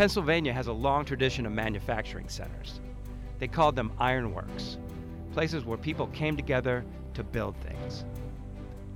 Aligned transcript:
Pennsylvania 0.00 0.54
has 0.54 0.68
a 0.68 0.72
long 0.72 1.04
tradition 1.04 1.44
of 1.44 1.52
manufacturing 1.52 2.26
centers. 2.26 2.80
They 3.38 3.46
called 3.46 3.76
them 3.76 3.92
ironworks, 3.98 4.78
places 5.34 5.66
where 5.66 5.76
people 5.76 6.06
came 6.06 6.38
together 6.38 6.86
to 7.12 7.22
build 7.22 7.54
things. 7.56 8.06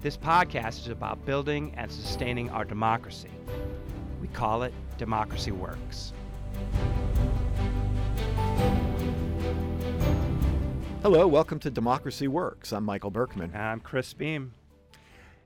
This 0.00 0.16
podcast 0.16 0.80
is 0.80 0.88
about 0.88 1.22
building 1.26 1.74
and 1.76 1.92
sustaining 1.92 2.48
our 2.48 2.64
democracy. 2.64 3.28
We 4.22 4.28
call 4.28 4.62
it 4.62 4.72
Democracy 4.96 5.50
Works. 5.50 6.14
Hello, 11.02 11.26
welcome 11.26 11.58
to 11.58 11.70
Democracy 11.70 12.28
Works. 12.28 12.72
I'm 12.72 12.84
Michael 12.84 13.10
Berkman. 13.10 13.50
And 13.52 13.62
I'm 13.62 13.80
Chris 13.80 14.14
Beem. 14.14 14.52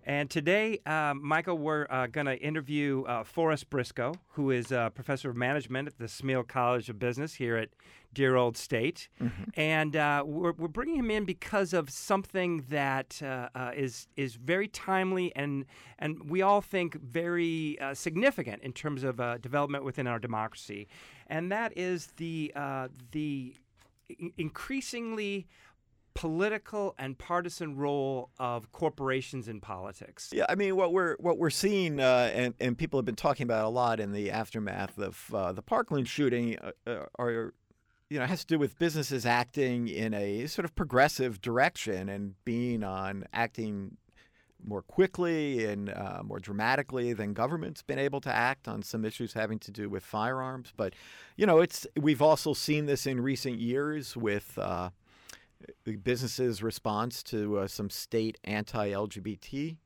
And 0.08 0.30
today, 0.30 0.80
uh, 0.86 1.12
Michael, 1.14 1.58
we're 1.58 1.86
uh, 1.90 2.06
going 2.06 2.24
to 2.28 2.36
interview 2.38 3.02
uh, 3.02 3.24
Forrest 3.24 3.68
Briscoe, 3.68 4.14
who 4.28 4.50
is 4.50 4.72
a 4.72 4.90
professor 4.94 5.28
of 5.28 5.36
management 5.36 5.86
at 5.86 5.98
the 5.98 6.06
Smeal 6.06 6.48
College 6.48 6.88
of 6.88 6.98
Business 6.98 7.34
here 7.34 7.58
at 7.58 7.68
dear 8.14 8.34
old 8.34 8.56
state. 8.56 9.10
Mm-hmm. 9.20 9.42
And 9.60 9.96
uh, 9.96 10.22
we're, 10.24 10.52
we're 10.52 10.68
bringing 10.68 10.96
him 10.96 11.10
in 11.10 11.26
because 11.26 11.74
of 11.74 11.90
something 11.90 12.64
that 12.70 13.20
uh, 13.22 13.50
uh, 13.54 13.72
is 13.76 14.08
is 14.16 14.36
very 14.36 14.66
timely 14.66 15.30
and, 15.36 15.66
and 15.98 16.30
we 16.30 16.40
all 16.40 16.62
think 16.62 16.98
very 17.02 17.76
significant 17.92 18.62
in 18.62 18.72
terms 18.72 19.04
of 19.04 19.20
development 19.42 19.84
within 19.84 20.06
our 20.06 20.18
democracy. 20.18 20.88
And 21.26 21.52
that 21.52 21.76
is 21.76 22.06
the, 22.16 22.50
the 23.12 23.54
increasingly 24.38 25.46
political 26.18 26.96
and 26.98 27.16
partisan 27.16 27.76
role 27.76 28.28
of 28.40 28.72
corporations 28.72 29.46
in 29.46 29.60
politics. 29.60 30.30
Yeah, 30.34 30.46
I 30.48 30.56
mean 30.56 30.74
what 30.74 30.92
we're 30.92 31.14
what 31.20 31.38
we're 31.38 31.48
seeing, 31.48 32.00
uh, 32.00 32.32
and 32.34 32.54
and 32.58 32.76
people 32.76 32.98
have 32.98 33.04
been 33.04 33.14
talking 33.14 33.44
about 33.44 33.64
a 33.64 33.68
lot 33.68 34.00
in 34.00 34.10
the 34.10 34.32
aftermath 34.32 34.98
of 34.98 35.32
uh, 35.32 35.52
the 35.52 35.62
Parkland 35.62 36.08
shooting, 36.08 36.58
uh, 36.58 36.72
uh 36.88 37.06
are 37.20 37.54
you 38.10 38.18
know 38.18 38.26
has 38.26 38.40
to 38.40 38.46
do 38.48 38.58
with 38.58 38.76
businesses 38.80 39.24
acting 39.24 39.86
in 39.86 40.12
a 40.12 40.48
sort 40.48 40.64
of 40.64 40.74
progressive 40.74 41.40
direction 41.40 42.08
and 42.08 42.34
being 42.44 42.82
on 42.82 43.24
acting 43.32 43.96
more 44.66 44.82
quickly 44.82 45.66
and 45.66 45.88
uh, 45.88 46.20
more 46.24 46.40
dramatically 46.40 47.12
than 47.12 47.32
government's 47.32 47.82
been 47.82 48.00
able 48.00 48.20
to 48.20 48.34
act 48.34 48.66
on 48.66 48.82
some 48.82 49.04
issues 49.04 49.34
having 49.34 49.60
to 49.60 49.70
do 49.70 49.88
with 49.88 50.02
firearms. 50.02 50.72
But 50.76 50.94
you 51.36 51.46
know, 51.46 51.60
it's 51.60 51.86
we've 51.96 52.20
also 52.20 52.54
seen 52.54 52.86
this 52.86 53.06
in 53.06 53.20
recent 53.20 53.60
years 53.60 54.16
with 54.16 54.58
uh, 54.58 54.90
the 55.84 55.96
business's 55.96 56.62
response 56.62 57.22
to 57.24 57.58
uh, 57.58 57.66
some 57.66 57.90
state 57.90 58.38
anti-LGBT 58.44 59.76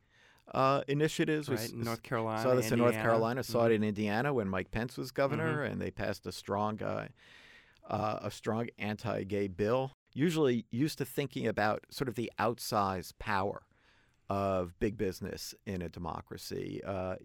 uh, 0.52 0.82
initiatives. 0.88 1.48
Right, 1.48 1.58
was, 1.58 1.72
North 1.72 2.02
Carolina. 2.02 2.42
Saw 2.42 2.54
this 2.54 2.66
Indiana. 2.66 2.74
in 2.74 2.94
North 2.94 3.02
Carolina. 3.02 3.42
Saw 3.42 3.58
mm-hmm. 3.60 3.72
it 3.72 3.74
in 3.74 3.84
Indiana 3.84 4.34
when 4.34 4.48
Mike 4.48 4.70
Pence 4.70 4.96
was 4.96 5.10
governor, 5.10 5.58
mm-hmm. 5.58 5.72
and 5.72 5.80
they 5.80 5.90
passed 5.90 6.26
a 6.26 6.32
strong, 6.32 6.82
uh, 6.82 7.08
uh, 7.88 8.18
a 8.22 8.30
strong 8.30 8.68
anti-gay 8.78 9.48
bill. 9.48 9.92
Usually 10.14 10.66
used 10.70 10.98
to 10.98 11.04
thinking 11.04 11.46
about 11.46 11.84
sort 11.90 12.08
of 12.08 12.16
the 12.16 12.30
outsized 12.38 13.14
power 13.18 13.62
of 14.28 14.78
big 14.78 14.96
business 14.96 15.54
in 15.66 15.82
a 15.82 15.88
democracy 15.88 16.80
uh, 16.86 17.16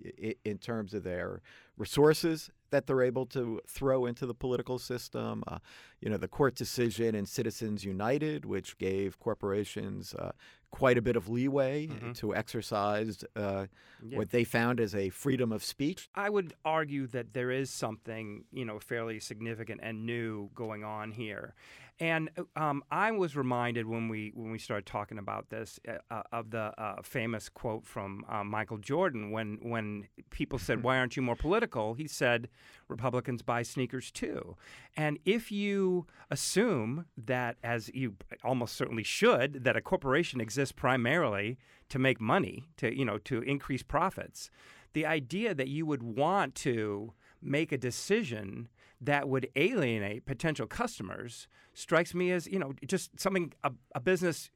in 0.44 0.58
terms 0.58 0.94
of 0.94 1.04
their 1.04 1.42
resources 1.78 2.50
that 2.70 2.86
they're 2.86 3.04
able 3.04 3.26
to 3.26 3.62
throw 3.68 4.06
into 4.06 4.26
the 4.26 4.34
political 4.34 4.78
system. 4.78 5.44
Uh, 5.48 5.60
you 6.02 6.10
know, 6.10 6.18
the 6.18 6.28
court 6.28 6.56
decision 6.56 7.16
in 7.16 7.26
Citizens 7.26 7.86
United, 7.86 8.46
which 8.46 8.78
gave 8.78 9.20
corporations 9.20 10.14
uh, 10.16 10.32
quite 10.70 10.98
a 10.98 11.02
bit 11.02 11.16
of 11.16 11.30
leeway 11.30 11.88
mm-hmm. 11.88 12.12
to 12.12 12.36
exercise 12.36 13.24
uh, 13.36 13.68
yeah. 14.06 14.18
what 14.18 14.32
they 14.32 14.44
found 14.44 14.80
as 14.80 14.94
a 14.94 15.10
freedom 15.10 15.52
of 15.52 15.64
speech. 15.64 16.10
I 16.14 16.30
would 16.30 16.54
argue 16.66 17.08
that 17.08 17.34
there 17.34 17.52
is 17.52 17.70
something, 17.70 18.44
you 18.52 18.66
know, 18.66 18.80
fairly 18.80 19.20
significant 19.20 19.80
and 19.82 20.06
new 20.06 20.50
going 20.54 20.84
on 20.84 21.12
here. 21.12 21.56
And 22.00 22.30
um, 22.56 22.84
I 22.92 23.12
was 23.12 23.36
reminded 23.36 23.88
when 23.88 24.08
we 24.08 24.32
when 24.36 24.52
we 24.52 24.60
started 24.60 24.86
talking 24.86 25.18
about 25.18 25.50
this 25.50 25.80
uh, 25.88 25.94
uh 26.12 26.22
of 26.32 26.52
the 26.52 26.72
uh, 26.78 27.02
famous 27.02 27.50
quote 27.50 27.88
from 27.88 28.24
uh, 28.30 28.44
Michael 28.44 28.78
Jordan 28.78 29.32
when 29.32 29.58
when 29.64 30.08
people 30.30 30.60
said, 30.60 30.84
"Why 30.84 31.00
aren't 31.00 31.16
you 31.16 31.24
more 31.24 31.36
political?" 31.36 31.67
He 31.94 32.08
said, 32.08 32.50
"Republicans 32.88 33.42
buy 33.42 33.64
sneakers 33.64 34.12
too." 34.12 34.56
And 34.96 35.20
if 35.26 35.52
you 35.52 36.06
assume 36.32 37.06
that, 37.18 37.58
as 37.64 37.90
you 37.94 38.16
almost 38.44 38.76
certainly 38.76 39.04
should, 39.04 39.64
that 39.64 39.76
a 39.76 39.82
corporation 39.82 40.40
exists 40.40 40.72
primarily 40.72 41.58
to 41.90 42.00
make 42.00 42.20
money, 42.20 42.68
to 42.78 42.96
you 42.98 43.06
know, 43.06 43.18
to 43.20 43.42
increase 43.42 43.84
profits, 43.84 44.50
the 44.94 45.06
idea 45.06 45.54
that 45.54 45.68
you 45.68 45.86
would 45.86 46.04
want 46.04 46.56
to 46.56 47.14
make 47.42 47.72
a 47.72 47.78
decision 47.78 48.68
that 49.00 49.30
would 49.30 49.48
alienate 49.56 50.26
potential 50.26 50.66
customers 50.66 51.48
strikes 51.74 52.16
me 52.16 52.32
as 52.32 52.48
you 52.48 52.58
know 52.58 52.74
just 52.88 53.20
something 53.20 53.54
a, 53.64 53.72
a 53.94 54.00
business 54.00 54.50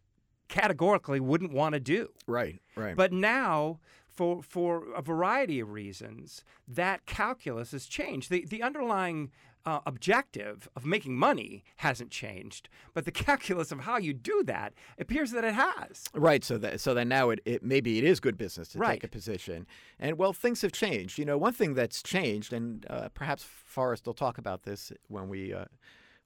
categorically 0.47 1.19
wouldn't 1.19 1.53
want 1.53 1.73
to 1.73 1.79
do. 1.79 2.09
Right, 2.27 2.61
right. 2.75 2.95
But 2.95 3.13
now, 3.13 3.79
for 4.11 4.41
for 4.43 4.93
a 4.93 5.01
variety 5.01 5.59
of 5.59 5.71
reasons, 5.71 6.43
that 6.67 7.05
calculus 7.05 7.71
has 7.71 7.85
changed. 7.85 8.29
The 8.29 8.45
the 8.45 8.61
underlying 8.61 9.31
uh, 9.65 9.79
objective 9.85 10.67
of 10.75 10.85
making 10.85 11.15
money 11.15 11.63
hasn't 11.77 12.09
changed, 12.09 12.67
but 12.93 13.05
the 13.05 13.11
calculus 13.27 13.71
of 13.71 13.81
how 13.81 13.97
you 13.97 14.13
do 14.13 14.43
that 14.45 14.73
appears 14.97 15.31
that 15.31 15.43
it 15.43 15.53
has. 15.53 16.05
Right. 16.13 16.43
So 16.43 16.57
that 16.57 16.81
so 16.81 16.93
that 16.93 17.05
now 17.05 17.29
it, 17.29 17.41
it 17.45 17.63
maybe 17.63 17.97
it 17.97 18.03
is 18.03 18.19
good 18.19 18.37
business 18.37 18.69
to 18.69 18.79
right. 18.79 18.93
take 18.93 19.03
a 19.03 19.07
position, 19.07 19.67
and 19.99 20.17
well, 20.17 20.33
things 20.33 20.61
have 20.61 20.71
changed. 20.71 21.17
You 21.17 21.25
know, 21.25 21.37
one 21.37 21.53
thing 21.53 21.73
that's 21.73 22.01
changed, 22.01 22.53
and 22.53 22.85
uh, 22.89 23.09
perhaps 23.13 23.43
Forrest 23.43 24.05
will 24.05 24.13
talk 24.13 24.37
about 24.37 24.63
this 24.63 24.91
when 25.07 25.29
we 25.29 25.53
uh, 25.53 25.65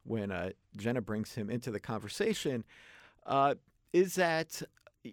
when 0.03 0.31
uh, 0.31 0.51
Jenna 0.77 1.01
brings 1.01 1.35
him 1.35 1.49
into 1.49 1.71
the 1.71 1.79
conversation, 1.79 2.63
uh, 3.25 3.55
is 3.91 4.15
that 4.15 4.61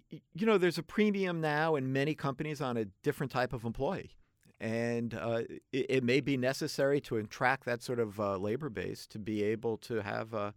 you 0.09 0.45
know 0.45 0.57
there's 0.57 0.77
a 0.77 0.83
premium 0.83 1.39
now 1.41 1.75
in 1.75 1.93
many 1.93 2.15
companies 2.15 2.61
on 2.61 2.77
a 2.77 2.85
different 3.03 3.31
type 3.31 3.53
of 3.53 3.63
employee 3.63 4.15
and 4.63 5.13
uh, 5.13 5.41
it, 5.73 5.85
it, 5.89 6.03
may 6.05 6.21
be 6.21 6.37
necessary 6.37 7.01
to 7.01 7.17
attract 7.17 7.65
that 7.65 7.83
sort 7.83 7.99
of 7.99 8.17
uh, 8.17 8.37
labor 8.37 8.69
base 8.69 9.05
to 9.07 9.19
be 9.19 9.43
able 9.43 9.75
to 9.75 10.01
have 10.01 10.33
a, 10.33 10.53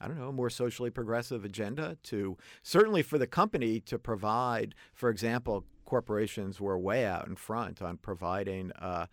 I 0.00 0.08
don't 0.08 0.18
know, 0.18 0.28
a 0.28 0.32
more 0.32 0.48
socially 0.48 0.88
progressive 0.88 1.44
agenda. 1.44 1.98
To 2.04 2.38
certainly 2.62 3.02
for 3.02 3.18
the 3.18 3.26
company 3.26 3.78
to 3.80 3.98
provide, 3.98 4.74
for 4.94 5.10
example, 5.10 5.66
corporations 5.84 6.62
were 6.62 6.78
way 6.78 7.04
out 7.04 7.26
in 7.28 7.36
front 7.36 7.82
on 7.82 7.98
providing. 7.98 8.72
Uh, 8.72 9.06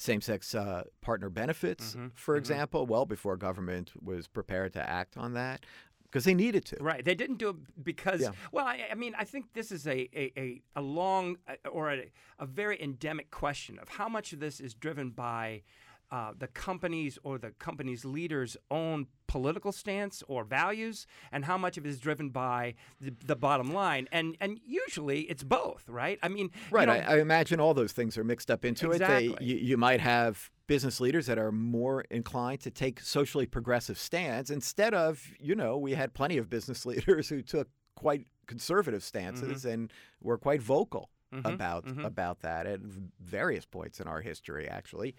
same-sex 0.00 0.54
uh, 0.54 0.84
partner 1.00 1.28
benefits, 1.28 1.90
mm-hmm. 1.90 2.06
for 2.14 2.34
mm-hmm. 2.34 2.38
example, 2.38 2.86
well 2.86 3.04
before 3.04 3.36
government 3.36 3.90
was 4.00 4.28
prepared 4.28 4.72
to 4.72 4.88
act 4.88 5.16
on 5.16 5.32
that 5.32 5.66
because 6.10 6.24
they 6.24 6.34
needed 6.34 6.64
to. 6.66 6.76
Right. 6.80 7.04
They 7.04 7.14
didn't 7.14 7.36
do 7.38 7.50
it 7.50 7.56
because, 7.82 8.20
yeah. 8.20 8.30
well, 8.50 8.66
I, 8.66 8.88
I, 8.90 8.94
mean, 8.94 9.14
I 9.18 9.24
think 9.24 9.52
this 9.52 9.70
is 9.70 9.86
a, 9.86 10.08
a, 10.14 10.62
a 10.74 10.80
long 10.80 11.36
uh, 11.46 11.68
or 11.68 11.92
a, 11.92 12.10
a, 12.38 12.46
very 12.46 12.80
endemic 12.82 13.30
question 13.30 13.78
of 13.78 13.88
how 13.88 14.08
much 14.08 14.32
of 14.32 14.40
this 14.40 14.60
is 14.60 14.74
driven 14.74 15.10
by 15.10 15.62
uh, 16.10 16.32
the 16.38 16.46
company's 16.48 17.18
or 17.22 17.38
the 17.38 17.50
company's 17.58 18.04
leaders' 18.04 18.56
own 18.70 19.06
political 19.26 19.72
stance 19.72 20.22
or 20.26 20.44
values, 20.44 21.06
and 21.32 21.44
how 21.44 21.58
much 21.58 21.76
of 21.76 21.84
it 21.84 21.88
is 21.88 22.00
driven 22.00 22.30
by 22.30 22.74
the, 23.00 23.14
the 23.26 23.36
bottom 23.36 23.72
line. 23.72 24.08
And 24.10 24.36
and 24.40 24.58
usually 24.64 25.22
it's 25.22 25.42
both, 25.42 25.84
right? 25.88 26.18
I 26.22 26.28
mean, 26.28 26.50
right. 26.70 26.88
You 26.88 26.94
know, 26.94 27.08
I, 27.08 27.16
I, 27.16 27.20
imagine 27.20 27.60
all 27.60 27.74
those 27.74 27.92
things 27.92 28.16
are 28.16 28.24
mixed 28.24 28.50
up 28.50 28.64
into 28.64 28.90
exactly. 28.90 29.26
it. 29.28 29.38
They, 29.38 29.44
you, 29.44 29.56
you 29.56 29.76
might 29.76 30.00
have 30.00 30.50
business 30.66 31.00
leaders 31.00 31.26
that 31.26 31.38
are 31.38 31.52
more 31.52 32.04
inclined 32.10 32.60
to 32.60 32.70
take 32.70 33.00
socially 33.00 33.46
progressive 33.46 33.98
stands 33.98 34.50
instead 34.50 34.94
of, 34.94 35.26
you 35.40 35.54
know, 35.54 35.76
we 35.76 35.92
had 35.94 36.14
plenty 36.14 36.38
of 36.38 36.48
business 36.48 36.86
leaders 36.86 37.28
who 37.28 37.42
took 37.42 37.68
quite 37.96 38.26
conservative 38.46 39.02
stances 39.02 39.62
mm-hmm. 39.62 39.68
and 39.68 39.92
were 40.22 40.38
quite 40.38 40.62
vocal 40.62 41.10
mm-hmm. 41.34 41.46
about 41.46 41.86
mm-hmm. 41.86 42.04
about 42.04 42.40
that 42.40 42.66
at 42.66 42.80
various 43.20 43.64
points 43.64 44.00
in 44.00 44.06
our 44.06 44.20
history, 44.20 44.68
actually. 44.68 45.14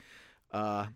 Uh, 0.52 0.88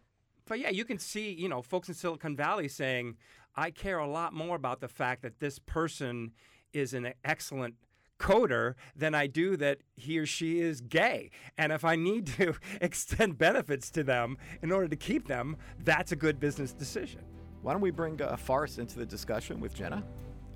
but 0.46 0.60
yeah, 0.60 0.70
you 0.70 0.86
can 0.86 1.00
see, 1.00 1.32
you 1.32 1.48
know, 1.48 1.62
folks 1.62 1.88
in 1.88 1.94
Silicon 1.94 2.36
Valley 2.36 2.68
saying, 2.68 3.16
I 3.56 3.72
care 3.72 4.00
a 4.00 4.08
lot 4.08 4.34
more 4.34 4.56
about 4.56 4.82
the 4.82 4.88
fact 4.88 5.22
that 5.22 5.40
this 5.40 5.60
person 5.60 6.32
is 6.74 6.94
an 6.94 7.14
excellent 7.24 7.76
coder 8.20 8.76
than 8.96 9.14
I 9.14 9.28
do 9.28 9.58
that 9.58 9.80
he 9.96 10.18
or 10.18 10.26
she 10.26 10.60
is 10.60 10.82
gay. 10.82 11.30
And 11.58 11.72
if 11.72 11.84
I 11.86 11.96
need 11.96 12.28
to 12.38 12.56
extend 12.82 13.38
benefits 13.38 13.90
to 13.92 14.04
them 14.04 14.38
in 14.62 14.72
order 14.72 14.88
to 14.88 14.96
keep 14.96 15.28
them, 15.28 15.58
that's 15.80 16.12
a 16.12 16.16
good 16.16 16.40
business 16.40 16.74
decision. 16.74 17.22
Why 17.62 17.74
don't 17.74 17.82
we 17.82 17.92
bring 17.92 18.22
uh, 18.22 18.36
Forrest 18.36 18.80
into 18.80 19.00
the 19.00 19.06
discussion 19.06 19.60
with 19.60 19.74
Jenna 19.74 20.04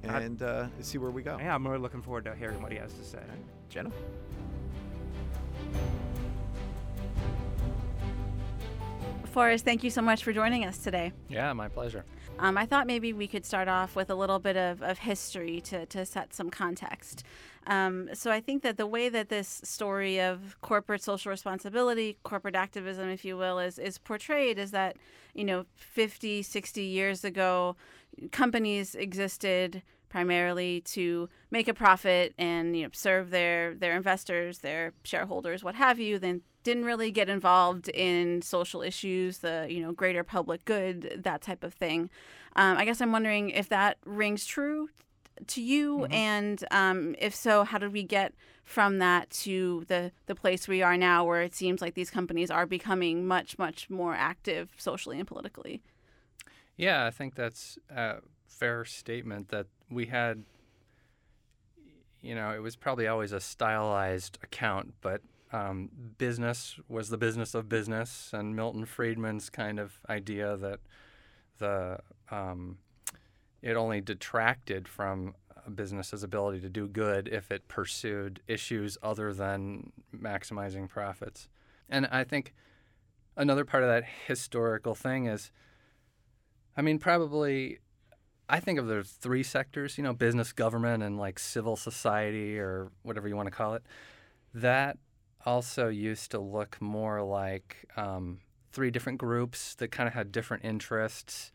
and 0.04 0.42
uh, 0.42 0.68
see 0.82 0.98
where 0.98 1.12
we 1.12 1.22
go? 1.22 1.38
Yeah, 1.40 1.56
I'm 1.56 1.66
really 1.66 1.80
looking 1.80 2.02
forward 2.02 2.26
to 2.26 2.36
hearing 2.36 2.62
what 2.62 2.72
he 2.72 2.78
has 2.78 2.94
to 2.94 3.04
say. 3.04 3.20
Jenna? 3.70 3.92
Forrest, 9.38 9.64
thank 9.64 9.84
you 9.84 9.92
so 9.92 10.02
much 10.02 10.24
for 10.24 10.34
joining 10.34 10.66
us 10.66 10.80
today. 10.80 11.14
Yeah, 11.30 11.54
my 11.54 11.68
pleasure. 11.68 12.04
um, 12.40 12.58
I 12.58 12.66
thought 12.66 12.88
maybe 12.88 13.14
we 13.14 13.28
could 13.28 13.46
start 13.46 13.68
off 13.68 13.96
with 13.96 14.10
a 14.10 14.16
little 14.16 14.40
bit 14.40 14.58
of, 14.58 14.82
of 14.82 14.98
history 14.98 15.62
to, 15.62 15.86
to 15.86 16.08
set 16.08 16.34
some 16.34 16.50
context. 16.50 17.24
Um, 17.68 18.10
so 18.14 18.32
I 18.32 18.40
think 18.40 18.64
that 18.64 18.78
the 18.78 18.88
way 18.88 19.10
that 19.10 19.30
this 19.30 19.62
story 19.64 20.20
of 20.20 20.60
corporate 20.62 21.04
social 21.04 21.30
responsibility, 21.30 22.18
corporate 22.24 22.56
activism, 22.56 23.10
if 23.10 23.24
you 23.24 23.38
will, 23.38 23.60
is, 23.60 23.78
is 23.78 24.00
portrayed 24.00 24.58
is 24.58 24.72
that, 24.72 24.98
you 25.36 25.44
know, 25.44 25.68
50, 25.76 26.42
60 26.42 26.82
years 26.82 27.24
ago, 27.24 27.76
companies 28.32 28.96
existed 28.96 29.84
primarily 30.10 30.82
to 30.82 31.30
make 31.52 31.68
a 31.68 31.74
profit 31.74 32.34
and 32.38 32.76
you 32.76 32.84
know 32.84 32.90
serve 32.94 33.30
their 33.30 33.76
their 33.76 33.96
investors, 33.96 34.60
their 34.60 34.94
shareholders, 35.04 35.64
what 35.64 35.76
have 35.76 36.00
you. 36.00 36.20
Then 36.20 36.42
didn't 36.64 36.84
really 36.84 37.12
get 37.12 37.30
involved 37.30 37.88
in 37.88 38.42
social 38.42 38.82
issues, 38.82 39.38
the 39.38 39.68
you 39.70 39.82
know 39.82 39.94
greater 39.94 40.24
public 40.24 40.66
good, 40.66 41.22
that 41.24 41.42
type 41.42 41.64
of 41.64 41.74
thing. 41.74 42.10
Um, 42.58 42.78
I 42.78 42.84
guess 42.84 43.00
I'm 43.00 43.14
wondering 43.14 43.52
if 43.52 43.70
that 43.70 43.98
rings 44.06 44.46
true 44.46 44.90
to 45.48 45.62
you, 45.62 46.00
mm-hmm. 46.00 46.14
and 46.14 46.66
um, 46.72 47.16
if 47.20 47.34
so, 47.34 47.64
how 47.64 47.78
did 47.78 47.94
we 47.94 48.04
get 48.04 48.34
from 48.66 49.00
that 49.00 49.30
to 49.30 49.86
the 49.88 50.12
the 50.26 50.36
place 50.36 50.68
we 50.68 50.82
are 50.82 50.98
now, 50.98 51.24
where 51.24 51.42
it 51.42 51.56
seems 51.56 51.82
like 51.82 51.94
these 51.94 52.10
companies 52.10 52.52
are 52.52 52.66
becoming 52.66 53.26
much 53.26 53.58
much 53.58 53.90
more 53.90 54.14
active 54.14 54.72
socially 54.78 55.20
and 55.20 55.28
politically? 55.28 55.82
Yeah, 56.76 57.06
I 57.06 57.12
think 57.12 57.36
that's 57.36 57.80
a 57.90 58.18
fair 58.46 58.84
statement 58.84 59.50
that 59.50 59.68
we 59.90 60.06
had. 60.08 60.44
You 62.22 62.36
know, 62.36 62.52
it 62.52 62.62
was 62.62 62.76
probably 62.76 63.08
always 63.08 63.32
a 63.32 63.40
stylized 63.40 64.40
account, 64.44 64.96
but 65.02 65.22
um, 65.54 65.90
business 66.18 66.78
was 66.90 67.10
the 67.10 67.18
business 67.18 67.54
of 67.54 67.70
business, 67.70 68.32
and 68.34 68.56
Milton 68.56 68.86
Friedman's 68.86 69.50
kind 69.50 69.80
of 69.80 70.00
idea 70.10 70.58
that 70.58 70.80
the 71.60 72.00
um, 72.30 72.78
it 73.62 73.76
only 73.76 74.02
detracted 74.02 74.88
from 74.88 75.36
a 75.66 75.70
business's 75.70 76.24
ability 76.24 76.62
to 76.62 76.70
do 76.70 76.88
good 76.88 77.28
if 77.28 77.52
it 77.52 77.68
pursued 77.68 78.42
issues 78.48 78.98
other 79.02 79.34
than 79.34 79.92
maximizing 80.16 80.88
profits. 80.88 81.50
And 81.90 82.08
I 82.08 82.24
think 82.24 82.54
another 83.36 83.66
part 83.66 83.84
of 83.84 83.90
that 83.90 84.06
historical 84.28 84.96
thing 84.96 85.26
is, 85.26 85.52
I 86.76 86.82
mean, 86.82 87.00
probably 87.00 87.80
I 88.50 88.60
think 88.60 88.80
of 88.80 88.88
the 88.88 89.04
three 89.04 89.44
sectors, 89.44 89.98
you 89.98 90.04
know, 90.04 90.14
business, 90.14 90.54
government, 90.54 91.04
and 91.04 91.18
like 91.18 91.38
civil 91.38 91.76
society 91.76 92.58
or 92.58 92.92
whatever 93.04 93.28
you 93.28 93.36
want 93.36 93.48
to 93.48 93.52
call 93.52 93.74
it. 93.74 93.84
That 94.54 94.98
also 95.46 95.90
used 95.90 96.32
to 96.32 96.40
look 96.40 96.82
more 96.82 97.22
like 97.22 97.86
um, 97.98 98.40
three 98.72 98.90
different 98.90 99.18
groups 99.18 99.76
that 99.76 99.92
kind 99.92 100.08
of 100.08 100.14
had 100.14 100.32
different 100.32 100.64
interests, 100.64 101.52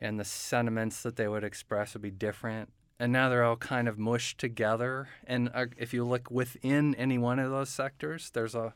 and 0.00 0.18
the 0.18 0.24
sentiments 0.24 1.02
that 1.02 1.16
they 1.16 1.28
would 1.28 1.44
express 1.44 1.94
would 1.94 2.02
be 2.02 2.10
different. 2.10 2.70
And 2.98 3.12
now 3.12 3.28
they're 3.28 3.44
all 3.44 3.56
kind 3.56 3.88
of 3.88 3.98
mushed 3.98 4.38
together. 4.38 5.08
And 5.26 5.50
uh, 5.54 5.66
if 5.76 5.92
you 5.92 6.04
look 6.04 6.30
within 6.30 6.94
any 6.96 7.18
one 7.18 7.38
of 7.38 7.50
those 7.50 7.70
sectors, 7.70 8.30
there's 8.30 8.54
a 8.54 8.74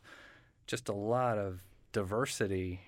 just 0.67 0.89
a 0.89 0.95
lot 0.95 1.39
of 1.39 1.61
diversity, 1.93 2.81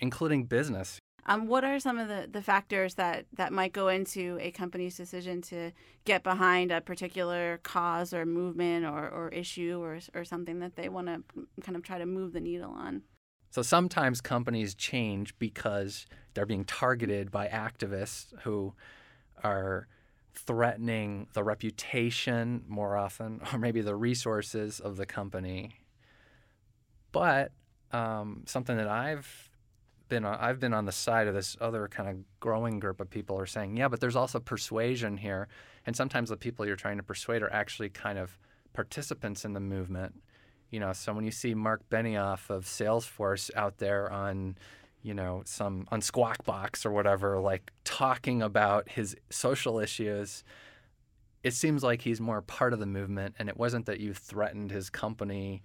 including 0.00 0.44
business. 0.44 0.98
Um, 1.28 1.46
what 1.46 1.62
are 1.62 1.78
some 1.78 1.98
of 1.98 2.08
the, 2.08 2.26
the 2.30 2.40
factors 2.40 2.94
that, 2.94 3.26
that 3.34 3.52
might 3.52 3.74
go 3.74 3.88
into 3.88 4.38
a 4.40 4.50
company's 4.50 4.96
decision 4.96 5.42
to 5.42 5.72
get 6.06 6.22
behind 6.22 6.72
a 6.72 6.80
particular 6.80 7.60
cause 7.62 8.14
or 8.14 8.24
movement 8.24 8.86
or, 8.86 9.10
or 9.10 9.28
issue 9.28 9.78
or, 9.78 9.98
or 10.14 10.24
something 10.24 10.60
that 10.60 10.76
they 10.76 10.88
want 10.88 11.08
to 11.08 11.22
kind 11.60 11.76
of 11.76 11.82
try 11.82 11.98
to 11.98 12.06
move 12.06 12.32
the 12.32 12.40
needle 12.40 12.70
on? 12.70 13.02
So 13.50 13.60
sometimes 13.60 14.22
companies 14.22 14.74
change 14.74 15.38
because 15.38 16.06
they're 16.32 16.46
being 16.46 16.64
targeted 16.64 17.30
by 17.30 17.48
activists 17.48 18.32
who 18.40 18.72
are 19.44 19.86
threatening 20.34 21.26
the 21.34 21.44
reputation 21.44 22.64
more 22.66 22.96
often, 22.96 23.42
or 23.52 23.58
maybe 23.58 23.82
the 23.82 23.96
resources 23.96 24.80
of 24.80 24.96
the 24.96 25.04
company. 25.04 25.74
But 27.12 27.52
um, 27.92 28.44
something 28.46 28.78
that 28.78 28.88
I've 28.88 29.47
been 30.08 30.24
on, 30.24 30.38
I've 30.40 30.60
been 30.60 30.74
on 30.74 30.84
the 30.84 30.92
side 30.92 31.28
of 31.28 31.34
this 31.34 31.56
other 31.60 31.88
kind 31.88 32.08
of 32.08 32.16
growing 32.40 32.80
group 32.80 33.00
of 33.00 33.10
people 33.10 33.38
are 33.38 33.46
saying, 33.46 33.76
yeah, 33.76 33.88
but 33.88 34.00
there's 34.00 34.16
also 34.16 34.40
persuasion 34.40 35.16
here, 35.16 35.48
and 35.86 35.94
sometimes 35.94 36.30
the 36.30 36.36
people 36.36 36.66
you're 36.66 36.76
trying 36.76 36.96
to 36.96 37.02
persuade 37.02 37.42
are 37.42 37.52
actually 37.52 37.88
kind 37.88 38.18
of 38.18 38.38
participants 38.72 39.44
in 39.44 39.52
the 39.52 39.60
movement. 39.60 40.14
You 40.70 40.80
know, 40.80 40.92
so 40.92 41.12
when 41.14 41.24
you 41.24 41.30
see 41.30 41.54
Mark 41.54 41.88
Benioff 41.90 42.50
of 42.50 42.64
Salesforce 42.64 43.50
out 43.54 43.78
there 43.78 44.12
on, 44.12 44.56
you 45.02 45.14
know, 45.14 45.42
some 45.46 45.86
on 45.90 46.02
Squawk 46.02 46.44
Box 46.44 46.84
or 46.84 46.90
whatever, 46.90 47.40
like 47.40 47.70
talking 47.84 48.42
about 48.42 48.88
his 48.88 49.16
social 49.30 49.78
issues, 49.78 50.44
it 51.42 51.54
seems 51.54 51.82
like 51.82 52.02
he's 52.02 52.20
more 52.20 52.42
part 52.42 52.72
of 52.72 52.80
the 52.80 52.86
movement, 52.86 53.36
and 53.38 53.48
it 53.48 53.56
wasn't 53.56 53.86
that 53.86 54.00
you 54.00 54.12
threatened 54.12 54.70
his 54.70 54.90
company 54.90 55.62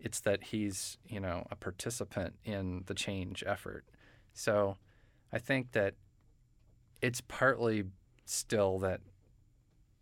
it's 0.00 0.20
that 0.20 0.44
he's, 0.44 0.98
you 1.06 1.20
know, 1.20 1.46
a 1.50 1.56
participant 1.56 2.34
in 2.44 2.84
the 2.86 2.94
change 2.94 3.42
effort. 3.46 3.84
So 4.34 4.76
I 5.32 5.38
think 5.38 5.72
that 5.72 5.94
it's 7.00 7.20
partly 7.20 7.84
still 8.24 8.78
that 8.80 9.00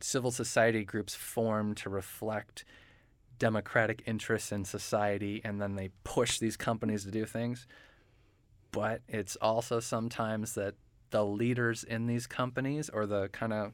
civil 0.01 0.31
society 0.31 0.85
groups 0.85 1.15
form 1.15 1.75
to 1.75 1.89
reflect 1.89 2.65
democratic 3.39 4.03
interests 4.07 4.53
in 4.53 4.65
society 4.65 5.41
and 5.45 5.61
then 5.61 5.77
they 5.77 5.91
push 6.05 6.39
these 6.39 6.57
companies 6.57 7.05
to 7.05 7.11
do 7.11 7.25
things. 7.25 7.67
But 8.71 9.03
it's 9.09 9.37
also 9.37 9.81
sometimes 9.81 10.55
that 10.55 10.75
the 11.11 11.25
leaders 11.25 11.85
in 11.85 12.07
these 12.07 12.27
companies 12.27 12.89
or 12.89 13.07
the 13.07 13.29
kind 13.29 13.53
of 13.53 13.73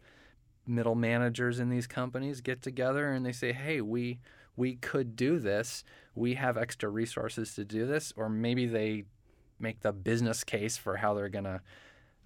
middle 0.66 0.94
managers 0.94 1.58
in 1.58 1.70
these 1.70 1.86
companies 1.86 2.40
get 2.40 2.62
together 2.62 3.10
and 3.10 3.24
they 3.24 3.32
say, 3.32 3.52
hey, 3.52 3.80
we 3.80 4.20
we 4.60 4.74
could 4.74 5.16
do 5.16 5.38
this. 5.38 5.82
We 6.14 6.34
have 6.34 6.58
extra 6.58 6.90
resources 6.90 7.54
to 7.54 7.64
do 7.64 7.86
this. 7.86 8.12
Or 8.14 8.28
maybe 8.28 8.66
they 8.66 9.04
make 9.58 9.80
the 9.80 9.90
business 9.90 10.44
case 10.44 10.76
for 10.76 10.98
how 10.98 11.14
they're 11.14 11.30
going 11.30 11.44
to 11.44 11.62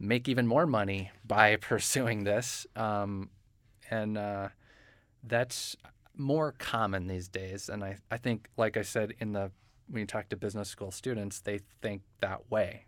make 0.00 0.28
even 0.28 0.46
more 0.46 0.66
money 0.66 1.12
by 1.24 1.56
pursuing 1.60 2.24
this. 2.24 2.66
Um, 2.74 3.30
and 3.88 4.18
uh, 4.18 4.48
that's 5.22 5.76
more 6.16 6.54
common 6.58 7.06
these 7.06 7.28
days. 7.28 7.68
And 7.68 7.84
I, 7.84 7.98
I 8.10 8.16
think, 8.16 8.48
like 8.56 8.76
I 8.76 8.82
said, 8.82 9.14
in 9.20 9.32
the 9.32 9.52
when 9.88 10.00
you 10.00 10.06
talk 10.06 10.30
to 10.30 10.36
business 10.36 10.68
school 10.68 10.90
students, 10.90 11.40
they 11.40 11.60
think 11.82 12.02
that 12.20 12.50
way. 12.50 12.86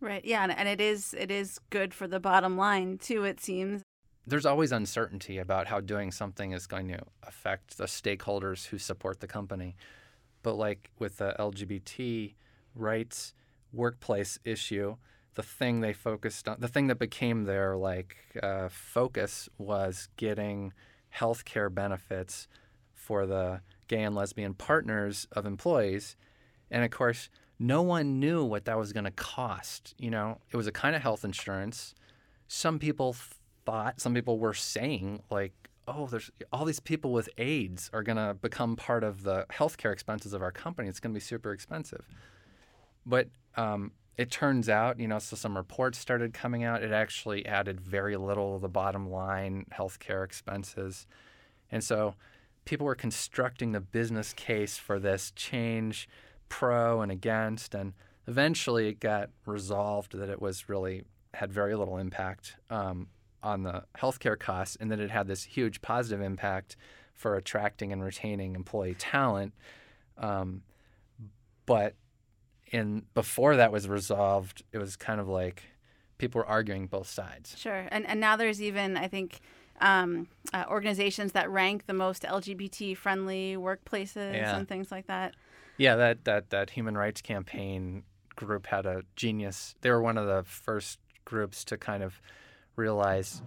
Right. 0.00 0.24
Yeah, 0.24 0.42
and, 0.42 0.50
and 0.50 0.66
it 0.68 0.80
is 0.80 1.14
it 1.16 1.30
is 1.30 1.60
good 1.70 1.92
for 1.92 2.08
the 2.08 2.18
bottom 2.18 2.56
line 2.56 2.98
too. 2.98 3.24
It 3.24 3.38
seems 3.40 3.82
there's 4.28 4.46
always 4.46 4.72
uncertainty 4.72 5.38
about 5.38 5.66
how 5.66 5.80
doing 5.80 6.12
something 6.12 6.52
is 6.52 6.66
going 6.66 6.88
to 6.88 7.00
affect 7.22 7.78
the 7.78 7.84
stakeholders 7.84 8.66
who 8.66 8.78
support 8.78 9.20
the 9.20 9.26
company. 9.26 9.76
But 10.42 10.54
like 10.54 10.90
with 10.98 11.16
the 11.16 11.34
LGBT 11.38 12.34
rights 12.74 13.34
workplace 13.72 14.38
issue, 14.44 14.96
the 15.34 15.42
thing 15.42 15.80
they 15.80 15.92
focused 15.92 16.48
on, 16.48 16.56
the 16.60 16.68
thing 16.68 16.88
that 16.88 16.98
became 16.98 17.44
their 17.44 17.76
like 17.76 18.16
uh, 18.42 18.68
focus 18.68 19.48
was 19.56 20.08
getting 20.16 20.72
health 21.10 21.44
care 21.44 21.70
benefits 21.70 22.48
for 22.92 23.26
the 23.26 23.60
gay 23.88 24.02
and 24.02 24.14
lesbian 24.14 24.54
partners 24.54 25.26
of 25.32 25.46
employees. 25.46 26.16
And 26.70 26.84
of 26.84 26.90
course, 26.90 27.30
no 27.58 27.82
one 27.82 28.20
knew 28.20 28.44
what 28.44 28.66
that 28.66 28.78
was 28.78 28.92
going 28.92 29.04
to 29.04 29.10
cost. 29.10 29.94
You 29.98 30.10
know, 30.10 30.38
it 30.50 30.56
was 30.56 30.66
a 30.66 30.72
kind 30.72 30.94
of 30.94 31.02
health 31.02 31.24
insurance. 31.24 31.94
Some 32.46 32.78
people 32.78 33.16
thought, 33.68 34.00
some 34.00 34.14
people 34.14 34.38
were 34.38 34.54
saying, 34.54 35.20
like, 35.30 35.52
oh, 35.86 36.06
there's 36.06 36.30
all 36.50 36.64
these 36.64 36.80
people 36.80 37.12
with 37.12 37.28
AIDS 37.36 37.90
are 37.92 38.02
going 38.02 38.16
to 38.16 38.32
become 38.40 38.76
part 38.76 39.04
of 39.04 39.24
the 39.24 39.44
healthcare 39.50 39.92
expenses 39.92 40.32
of 40.32 40.40
our 40.40 40.50
company. 40.50 40.88
It's 40.88 41.00
going 41.00 41.12
to 41.12 41.18
be 41.18 41.20
super 41.20 41.52
expensive. 41.52 42.08
But 43.04 43.28
um, 43.56 43.92
it 44.16 44.30
turns 44.30 44.70
out, 44.70 44.98
you 44.98 45.06
know, 45.06 45.18
so 45.18 45.36
some 45.36 45.54
reports 45.54 45.98
started 45.98 46.32
coming 46.32 46.64
out. 46.64 46.82
It 46.82 46.92
actually 46.92 47.44
added 47.44 47.78
very 47.78 48.16
little 48.16 48.54
of 48.54 48.62
the 48.62 48.70
bottom 48.70 49.10
line 49.10 49.66
healthcare 49.70 50.24
expenses. 50.24 51.06
And 51.70 51.84
so 51.84 52.14
people 52.64 52.86
were 52.86 52.94
constructing 52.94 53.72
the 53.72 53.80
business 53.80 54.32
case 54.32 54.78
for 54.78 54.98
this 54.98 55.30
change, 55.36 56.08
pro 56.48 57.02
and 57.02 57.12
against. 57.12 57.74
And 57.74 57.92
eventually 58.26 58.88
it 58.88 58.98
got 58.98 59.28
resolved 59.44 60.16
that 60.18 60.30
it 60.30 60.40
was 60.40 60.70
really 60.70 61.04
had 61.34 61.52
very 61.52 61.74
little 61.74 61.98
impact. 61.98 62.56
Um, 62.70 63.08
on 63.42 63.62
the 63.62 63.84
healthcare 63.96 64.38
costs, 64.38 64.76
and 64.80 64.90
that 64.90 65.00
it 65.00 65.10
had 65.10 65.26
this 65.26 65.44
huge 65.44 65.80
positive 65.82 66.20
impact 66.20 66.76
for 67.14 67.34
attracting 67.36 67.92
and 67.92 68.02
retaining 68.02 68.54
employee 68.54 68.94
talent. 68.94 69.52
Um, 70.16 70.62
but 71.66 71.94
in 72.70 73.04
before 73.14 73.56
that 73.56 73.72
was 73.72 73.88
resolved, 73.88 74.62
it 74.72 74.78
was 74.78 74.96
kind 74.96 75.20
of 75.20 75.28
like 75.28 75.62
people 76.18 76.40
were 76.40 76.46
arguing 76.46 76.86
both 76.86 77.08
sides. 77.08 77.56
Sure, 77.58 77.86
and 77.90 78.06
and 78.06 78.20
now 78.20 78.36
there's 78.36 78.62
even 78.62 78.96
I 78.96 79.08
think 79.08 79.40
um, 79.80 80.28
uh, 80.52 80.64
organizations 80.68 81.32
that 81.32 81.50
rank 81.50 81.86
the 81.86 81.94
most 81.94 82.22
LGBT 82.22 82.96
friendly 82.96 83.56
workplaces 83.56 84.34
yeah. 84.34 84.56
and 84.56 84.68
things 84.68 84.90
like 84.90 85.06
that. 85.06 85.34
Yeah, 85.76 85.96
that 85.96 86.24
that 86.24 86.50
that 86.50 86.70
human 86.70 86.96
rights 86.96 87.22
campaign 87.22 88.02
group 88.36 88.66
had 88.66 88.86
a 88.86 89.02
genius. 89.16 89.74
They 89.80 89.90
were 89.90 90.02
one 90.02 90.18
of 90.18 90.26
the 90.26 90.44
first 90.44 90.98
groups 91.24 91.64
to 91.64 91.76
kind 91.76 92.02
of 92.02 92.20
realize 92.78 93.42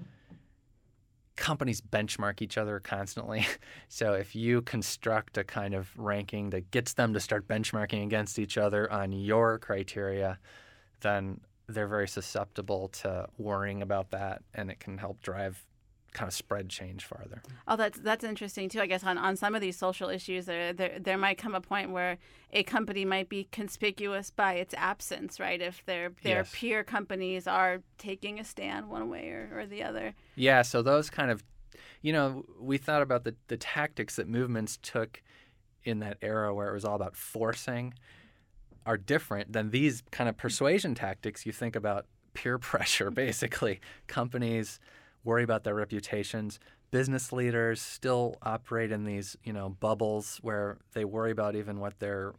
companies 1.36 1.82
benchmark 1.82 2.42
each 2.42 2.58
other 2.58 2.80
constantly. 2.80 3.46
so 3.90 4.14
if 4.14 4.36
you 4.36 4.62
construct 4.62 5.38
a 5.38 5.44
kind 5.44 5.74
of 5.74 5.90
ranking 5.98 6.52
that 6.52 6.70
gets 6.72 6.94
them 6.94 7.14
to 7.14 7.20
start 7.20 7.48
benchmarking 7.48 8.04
against 8.04 8.38
each 8.38 8.58
other 8.58 8.92
on 8.92 9.12
your 9.12 9.58
criteria, 9.58 10.38
then 11.00 11.42
they're 11.68 11.88
very 11.88 12.08
susceptible 12.08 12.90
to 12.90 13.28
worrying 13.38 13.82
about 13.82 14.12
that 14.12 14.44
and 14.54 14.70
it 14.70 14.80
can 14.80 14.98
help 14.98 15.22
drive 15.22 15.66
kind 16.14 16.28
of 16.28 16.34
spread 16.34 16.70
change 16.70 17.06
farther. 17.06 17.42
Oh, 17.68 17.76
that's 17.76 18.00
that's 18.00 18.24
interesting 18.24 18.70
too. 18.70 18.82
I 18.82 18.86
guess 18.86 19.04
on, 19.04 19.18
on 19.18 19.36
some 19.36 19.56
of 19.56 19.62
these 19.62 19.78
social 19.78 20.10
issues, 20.10 20.46
there, 20.46 20.74
there 20.74 21.00
there 21.00 21.18
might 21.18 21.38
come 21.38 21.56
a 21.56 21.62
point 21.62 21.92
where 21.92 22.18
a 22.52 22.64
company 22.64 23.06
might 23.06 23.30
be 23.30 23.48
conspicuous 23.52 24.30
by 24.30 24.56
its 24.56 24.74
absence, 24.78 25.40
right? 25.40 25.62
If 25.62 25.86
their 25.86 26.12
their 26.24 26.38
yes. 26.38 26.52
peer 26.54 26.84
companies 26.84 27.48
are 27.48 27.82
taking 27.98 28.40
a 28.40 28.44
stand 28.44 28.90
one 28.90 29.10
way 29.10 29.30
or, 29.30 29.50
or 29.62 29.66
the 29.66 29.84
other. 29.84 30.14
Yeah. 30.36 30.62
So 30.64 30.82
those 30.82 31.10
kind 31.10 31.32
of, 31.32 31.44
you 32.02 32.12
know, 32.12 32.46
we 32.60 32.78
thought 32.78 33.02
about 33.02 33.24
the 33.24 33.36
the 33.48 33.58
tactics 33.58 34.18
that 34.18 34.28
movements 34.28 34.78
took 34.82 35.22
in 35.84 36.00
that 36.00 36.18
era 36.22 36.54
where 36.54 36.70
it 36.70 36.74
was 36.74 36.86
all 36.86 36.96
about 36.96 37.16
forcing 37.16 37.94
are 38.86 38.98
different 38.98 39.54
than 39.54 39.70
these 39.70 40.04
kind 40.12 40.28
of 40.30 40.38
persuasion 40.38 40.96
tactics. 40.96 41.46
You 41.46 41.52
think 41.52 41.76
about 41.76 42.06
peer 42.34 42.58
pressure, 42.60 43.12
basically 43.12 43.80
companies 44.08 44.80
worry 45.24 45.44
about 45.44 45.64
their 45.64 45.76
reputations. 45.76 46.60
Business 46.92 47.32
leaders 47.32 47.82
still 47.82 48.38
operate 48.42 48.92
in 48.92 49.06
these, 49.06 49.38
you 49.44 49.54
know, 49.54 49.70
bubbles 49.70 50.40
where 50.42 50.78
they 50.94 51.06
worry 51.06 51.32
about 51.32 51.56
even 51.56 51.80
what 51.80 52.00
their 52.00 52.34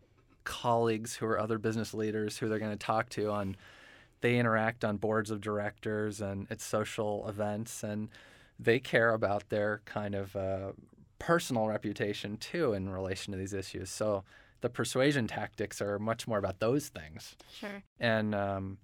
colleagues 0.44 1.14
who 1.16 1.26
are 1.26 1.38
other 1.38 1.58
business 1.58 1.94
leaders 1.94 2.38
who 2.38 2.48
they're 2.48 2.58
going 2.58 2.70
to 2.70 2.76
talk 2.76 3.08
to 3.10 3.30
on. 3.30 3.56
They 4.20 4.38
interact 4.38 4.84
on 4.84 4.98
boards 4.98 5.30
of 5.30 5.40
directors 5.40 6.20
and 6.20 6.46
at 6.50 6.60
social 6.60 7.28
events 7.28 7.82
and 7.82 8.08
they 8.58 8.78
care 8.78 9.14
about 9.14 9.48
their 9.48 9.80
kind 9.84 10.14
of 10.14 10.36
uh, 10.36 10.72
personal 11.18 11.66
reputation 11.66 12.36
too 12.36 12.72
in 12.72 12.88
relation 12.88 13.32
to 13.32 13.38
these 13.38 13.52
issues. 13.52 13.90
So 13.90 14.24
the 14.60 14.68
persuasion 14.68 15.26
tactics 15.26 15.82
are 15.82 15.98
much 15.98 16.26
more 16.26 16.38
about 16.38 16.60
those 16.60 16.88
things. 16.88 17.36
Sure. 17.52 17.82
And 18.00 18.34
um, 18.34 18.78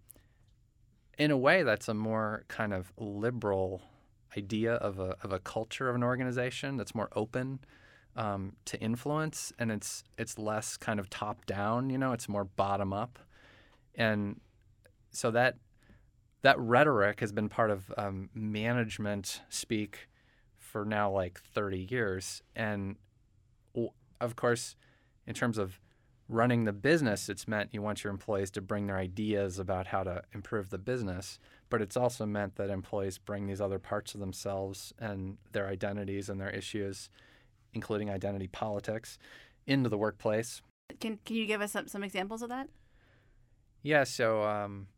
in 1.19 1.31
a 1.33 1.37
way, 1.37 1.65
that's 1.65 1.89
a 1.89 1.95
more 1.95 2.45
kind 2.49 2.73
of 2.73 2.93
liberal 2.97 3.83
idea 4.37 4.75
of 4.75 4.99
a, 5.01 5.17
of 5.23 5.33
a 5.33 5.41
culture 5.41 5.89
of 5.89 5.97
an 5.97 6.05
organization 6.05 6.77
that's 6.77 6.95
more 6.95 7.09
open 7.15 7.59
um, 8.17 8.55
to 8.65 8.81
influence, 8.81 9.53
and 9.59 9.71
it's 9.71 10.05
it's 10.17 10.39
less 10.39 10.77
kind 10.77 10.99
of 10.99 11.11
top 11.11 11.45
down. 11.47 11.91
You 11.91 11.99
know, 11.99 12.13
it's 12.13 12.29
more 12.29 12.45
bottom 12.45 12.93
up, 12.93 13.19
and 13.95 14.41
so 15.11 15.31
that 15.33 15.57
that 16.43 16.59
rhetoric 16.59 17.21
has 17.21 17.33
been 17.33 17.49
part 17.49 17.71
of 17.71 17.93
um, 17.97 18.31
management 18.35 19.43
speak 19.49 20.09
for 20.57 20.85
now 20.85 21.11
like 21.11 21.41
30 21.41 21.89
years, 21.91 22.43
and 22.55 22.97
of 24.21 24.37
course, 24.37 24.77
in 25.27 25.35
terms 25.35 25.59
of 25.59 25.81
running 26.29 26.65
the 26.65 26.73
business, 26.73 27.29
it's 27.29 27.49
meant 27.49 27.73
you 27.73 27.81
want 27.81 28.05
your 28.05 28.11
employees 28.11 28.51
to 28.53 28.61
bring 28.61 28.87
their 28.87 28.99
ideas 28.99 29.59
about 29.59 29.87
how 29.89 30.03
to 30.03 30.23
improve 30.35 30.71
the 30.71 30.79
business, 30.79 31.39
but 31.71 31.81
it's 31.81 31.97
also 31.97 32.27
meant 32.27 32.57
that 32.57 32.71
employees 32.71 33.19
bring 33.19 33.47
these 33.47 33.61
other 33.61 33.79
parts 33.79 34.15
of 34.15 34.21
themselves 34.21 34.93
and 34.99 35.39
their 35.53 35.67
identities 35.67 36.29
and 36.29 36.41
their 36.41 36.51
issues, 36.51 37.09
including 37.73 38.11
identity 38.11 38.49
politics, 38.49 39.19
into 39.67 39.89
the 39.89 39.99
workplace. 39.99 40.61
Can 41.01 41.19
Can 41.25 41.37
you 41.37 41.47
give 41.47 41.61
us 41.61 41.73
some, 41.73 41.89
some 41.89 42.03
examples 42.03 42.43
of 42.43 42.49
that? 42.49 42.69
Yeah. 43.83 44.05
So 44.05 44.43
um, 44.43 44.89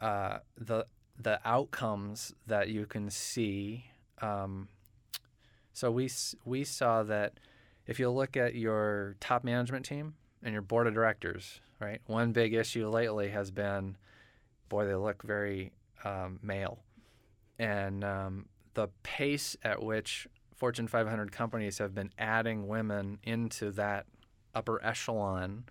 uh, 0.00 0.38
the 0.56 0.86
the 1.18 1.40
outcomes 1.44 2.34
that 2.46 2.68
you 2.68 2.86
can 2.86 3.10
see. 3.10 3.84
Um, 4.20 4.68
so 5.72 5.90
we 5.90 6.10
we 6.44 6.64
saw 6.64 7.02
that 7.04 7.38
if 7.92 8.00
you 8.00 8.08
look 8.08 8.38
at 8.38 8.54
your 8.54 9.16
top 9.20 9.44
management 9.44 9.84
team 9.84 10.14
and 10.42 10.54
your 10.54 10.62
board 10.62 10.86
of 10.86 10.94
directors, 10.94 11.60
right? 11.78 12.00
One 12.06 12.32
big 12.32 12.54
issue 12.54 12.88
lately 12.88 13.28
has 13.28 13.50
been, 13.50 13.98
boy, 14.70 14.86
they 14.86 14.94
look 14.94 15.22
very 15.22 15.72
um, 16.02 16.38
male, 16.42 16.78
and 17.58 18.02
um, 18.02 18.46
the 18.72 18.88
pace 19.02 19.58
at 19.62 19.82
which 19.82 20.26
Fortune 20.56 20.88
500 20.88 21.32
companies 21.32 21.76
have 21.76 21.94
been 21.94 22.10
adding 22.18 22.66
women 22.66 23.18
into 23.24 23.70
that 23.72 24.06
upper 24.54 24.82
echelon 24.82 25.64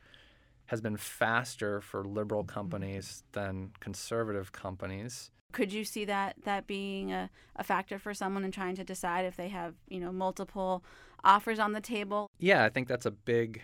has 0.68 0.80
been 0.80 0.98
faster 0.98 1.82
for 1.82 2.04
liberal 2.04 2.44
companies 2.44 3.24
than 3.32 3.72
conservative 3.80 4.52
companies. 4.52 5.32
Could 5.52 5.74
you 5.74 5.84
see 5.84 6.06
that 6.06 6.36
that 6.44 6.68
being 6.68 7.12
a, 7.12 7.30
a 7.56 7.64
factor 7.64 8.00
for 8.00 8.14
someone 8.14 8.44
in 8.44 8.52
trying 8.52 8.76
to 8.76 8.84
decide 8.84 9.26
if 9.26 9.36
they 9.36 9.50
have 9.50 9.76
you 9.88 10.00
know 10.00 10.12
multiple 10.12 10.84
offers 11.24 11.60
on 11.60 11.74
the 11.74 11.82
table? 11.82 12.30
Yeah, 12.40 12.64
I 12.64 12.70
think 12.70 12.88
that's 12.88 13.06
a 13.06 13.12
big 13.12 13.62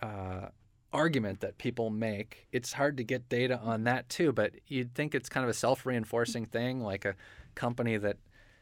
uh, 0.00 0.48
argument 0.92 1.40
that 1.40 1.58
people 1.58 1.90
make. 1.90 2.46
It's 2.52 2.72
hard 2.72 2.96
to 2.98 3.04
get 3.04 3.28
data 3.28 3.58
on 3.58 3.84
that 3.84 4.08
too, 4.08 4.32
but 4.32 4.52
you'd 4.66 4.94
think 4.94 5.14
it's 5.14 5.28
kind 5.28 5.44
of 5.44 5.50
a 5.50 5.54
self 5.54 5.84
reinforcing 5.86 6.46
thing, 6.46 6.80
like 6.80 7.04
a 7.04 7.14
company 7.54 7.96
that 7.96 8.16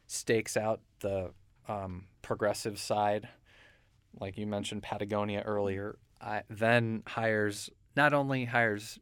stakes 0.06 0.56
out 0.56 0.80
the 1.00 1.30
um, 1.68 2.06
progressive 2.22 2.78
side, 2.78 3.28
like 4.20 4.36
you 4.36 4.46
mentioned 4.46 4.82
Patagonia 4.82 5.42
earlier, 5.42 5.98
I, 6.20 6.42
then 6.48 7.02
hires 7.06 7.70
not 7.96 8.12
only 8.12 8.44
hires 8.44 8.98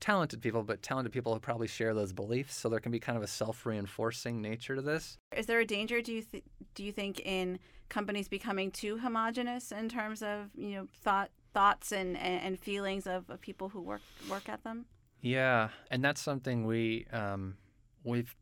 talented 0.00 0.40
people, 0.40 0.62
but 0.62 0.82
talented 0.82 1.12
people 1.12 1.34
who 1.34 1.40
probably 1.40 1.68
share 1.68 1.94
those 1.94 2.12
beliefs. 2.12 2.56
So 2.56 2.68
there 2.68 2.80
can 2.80 2.92
be 2.92 2.98
kind 2.98 3.16
of 3.16 3.22
a 3.22 3.26
self-reinforcing 3.26 4.40
nature 4.40 4.74
to 4.76 4.82
this. 4.82 5.18
Is 5.36 5.46
there 5.46 5.60
a 5.60 5.66
danger? 5.66 6.00
Do 6.00 6.12
you 6.12 6.22
th- 6.22 6.44
do 6.74 6.84
you 6.84 6.92
think 6.92 7.20
in 7.20 7.58
companies 7.88 8.28
becoming 8.28 8.70
too 8.70 8.98
homogenous 8.98 9.72
in 9.72 9.88
terms 9.88 10.22
of 10.22 10.50
you 10.56 10.74
know 10.74 10.88
thought 11.02 11.30
thoughts 11.52 11.92
and 11.92 12.16
and 12.16 12.58
feelings 12.58 13.06
of, 13.06 13.28
of 13.28 13.40
people 13.40 13.68
who 13.68 13.80
work 13.80 14.02
work 14.28 14.48
at 14.48 14.64
them? 14.64 14.86
Yeah, 15.20 15.68
and 15.90 16.02
that's 16.02 16.20
something 16.20 16.66
we 16.66 17.06
um, 17.12 17.56
we've 18.04 18.34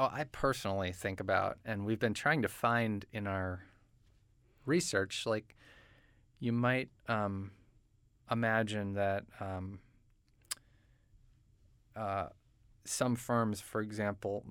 oh, 0.00 0.10
I 0.10 0.24
personally 0.24 0.92
think 0.92 1.20
about, 1.20 1.58
and 1.64 1.84
we've 1.84 1.98
been 1.98 2.14
trying 2.14 2.42
to 2.42 2.48
find 2.48 3.04
in 3.12 3.26
our 3.26 3.64
research. 4.64 5.26
Like, 5.26 5.54
you 6.38 6.52
might 6.52 6.88
um, 7.06 7.50
imagine 8.30 8.94
that 8.94 9.24
um, 9.40 9.80
uh, 12.00 12.28
some 12.84 13.14
firms, 13.14 13.60
for 13.60 13.82
example, 13.82 14.42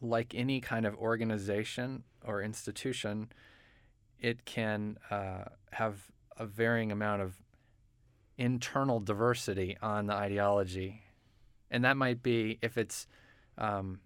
like 0.00 0.34
any 0.34 0.60
kind 0.60 0.86
of 0.86 0.96
organization 0.96 2.02
or 2.24 2.42
institution, 2.42 3.28
it 4.18 4.46
can 4.46 4.96
uh, 5.10 5.44
have 5.72 6.10
a 6.38 6.46
varying 6.46 6.90
amount 6.90 7.20
of 7.20 7.34
internal 8.38 9.00
diversity 9.00 9.76
on 9.82 10.06
the 10.06 10.14
ideology. 10.14 11.02
And 11.70 11.84
that 11.84 11.96
might 11.96 12.22
be 12.22 12.58
if 12.62 12.78
it's 12.78 13.06
um, 13.58 14.00